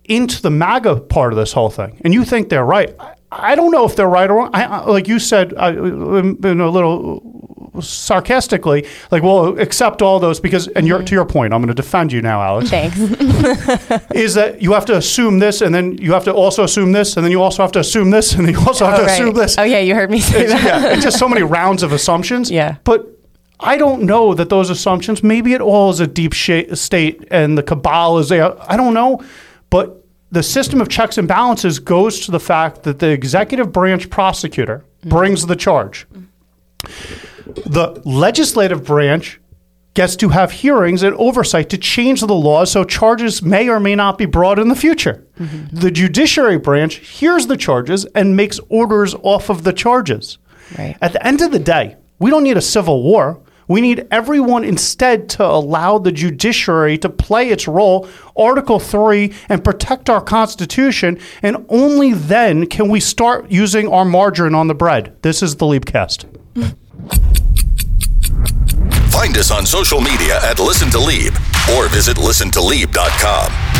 into 0.05 0.41
the 0.41 0.49
MAGA 0.49 0.97
part 1.01 1.31
of 1.33 1.37
this 1.37 1.53
whole 1.53 1.69
thing 1.69 1.99
and 2.03 2.13
you 2.13 2.23
think 2.25 2.49
they're 2.49 2.65
right, 2.65 2.93
I, 2.99 3.13
I 3.31 3.55
don't 3.55 3.71
know 3.71 3.85
if 3.85 3.95
they're 3.95 4.07
right 4.07 4.29
or 4.29 4.35
wrong. 4.35 4.49
I, 4.53 4.63
I, 4.65 4.85
like 4.85 5.07
you 5.07 5.17
said, 5.19 5.53
I, 5.55 5.69
in 5.71 6.61
a 6.61 6.69
little 6.69 7.79
sarcastically, 7.81 8.85
like, 9.11 9.23
well, 9.23 9.57
accept 9.59 10.01
all 10.01 10.19
those 10.19 10.39
because, 10.39 10.67
and 10.67 10.87
you're, 10.87 11.01
to 11.01 11.15
your 11.15 11.25
point, 11.25 11.53
I'm 11.53 11.59
going 11.61 11.69
to 11.69 11.73
defend 11.73 12.11
you 12.11 12.21
now, 12.21 12.41
Alex. 12.41 12.69
Thanks. 12.69 12.95
is 14.13 14.35
that 14.35 14.61
you 14.61 14.73
have 14.73 14.85
to 14.85 14.97
assume 14.97 15.39
this, 15.39 15.61
and 15.61 15.73
then 15.73 15.97
you 15.97 16.13
have 16.13 16.23
to 16.25 16.33
also 16.33 16.63
assume 16.63 16.91
this, 16.91 17.15
and 17.17 17.25
then 17.25 17.31
you 17.31 17.41
also 17.41 17.63
have 17.63 17.71
to 17.71 17.79
assume 17.79 18.11
this, 18.11 18.33
and 18.33 18.45
then 18.45 18.53
you 18.53 18.59
also 18.61 18.85
have 18.85 18.99
Oh, 18.99 19.05
to 19.05 19.11
assume 19.11 19.33
this. 19.33 19.57
Oh, 19.57 19.63
yeah, 19.63 19.79
you 19.79 19.95
heard 19.95 20.11
me 20.11 20.19
say 20.19 20.43
It's, 20.43 20.53
that. 20.53 20.63
yeah, 20.63 20.93
it's 20.93 21.03
just 21.03 21.17
so 21.17 21.27
many 21.27 21.41
rounds 21.59 21.81
of 21.81 21.91
assumptions. 21.91 22.51
Yeah. 22.51 22.75
But 22.83 23.07
I 23.59 23.77
don't 23.77 24.03
know 24.03 24.33
that 24.35 24.49
those 24.49 24.69
assumptions, 24.69 25.23
maybe 25.23 25.53
it 25.53 25.61
all 25.61 25.89
is 25.89 25.99
a 25.99 26.07
deep 26.07 26.33
sh- 26.33 26.65
state 26.73 27.23
and 27.31 27.57
the 27.57 27.63
cabal 27.63 28.19
is 28.19 28.29
there. 28.29 28.53
I 28.69 28.77
don't 28.77 28.93
know. 28.93 29.23
But 29.73 30.05
the 30.29 30.43
system 30.43 30.81
of 30.81 30.87
checks 30.87 31.17
and 31.17 31.27
balances 31.27 31.79
goes 31.79 32.19
to 32.27 32.31
the 32.31 32.39
fact 32.39 32.83
that 32.83 32.99
the 32.99 33.09
executive 33.09 33.71
branch 33.71 34.07
prosecutor 34.07 34.85
mm-hmm. 34.99 35.09
brings 35.09 35.47
the 35.47 35.55
charge. 35.55 36.05
The 37.65 37.99
legislative 38.05 38.83
branch 38.85 39.41
gets 39.95 40.15
to 40.17 40.29
have 40.29 40.51
hearings 40.51 41.01
and 41.01 41.15
oversight 41.15 41.71
to 41.71 41.79
change 41.79 42.21
the 42.21 42.35
laws 42.35 42.71
so 42.71 42.83
charges 42.83 43.41
may 43.41 43.67
or 43.67 43.79
may 43.79 43.95
not 43.95 44.19
be 44.19 44.27
brought 44.27 44.59
in 44.59 44.67
the 44.67 44.75
future. 44.75 45.25
Mm-hmm. 45.39 45.75
The 45.75 45.89
judiciary 45.89 46.59
branch 46.59 46.97
hears 46.97 47.47
the 47.47 47.57
charges 47.57 48.05
and 48.13 48.37
makes 48.37 48.59
orders 48.69 49.15
off 49.23 49.49
of 49.49 49.63
the 49.63 49.73
charges. 49.73 50.37
Right. 50.77 50.95
At 51.01 51.13
the 51.13 51.25
end 51.25 51.41
of 51.41 51.51
the 51.51 51.57
day, 51.57 51.97
we 52.19 52.29
don't 52.29 52.43
need 52.43 52.57
a 52.57 52.61
civil 52.61 53.01
war. 53.01 53.41
We 53.67 53.81
need 53.81 54.07
everyone 54.11 54.63
instead 54.63 55.29
to 55.29 55.45
allow 55.45 55.97
the 55.97 56.11
judiciary 56.11 56.97
to 56.99 57.09
play 57.09 57.49
its 57.49 57.67
role, 57.67 58.07
Article 58.35 58.79
3, 58.79 59.33
and 59.49 59.63
protect 59.63 60.09
our 60.09 60.21
Constitution. 60.21 61.19
And 61.41 61.65
only 61.69 62.13
then 62.13 62.67
can 62.67 62.89
we 62.89 62.99
start 62.99 63.49
using 63.51 63.87
our 63.87 64.05
margarine 64.05 64.55
on 64.55 64.67
the 64.67 64.75
bread. 64.75 65.15
This 65.21 65.41
is 65.41 65.55
the 65.55 65.65
Liebcast. 65.65 66.25
Find 69.11 69.37
us 69.37 69.51
on 69.51 69.65
social 69.65 70.01
media 70.01 70.39
at 70.43 70.59
Listen 70.59 70.89
to 70.91 70.99
Lieb 70.99 71.33
or 71.75 71.87
visit 71.87 72.17
listentoleap.com. 72.17 73.72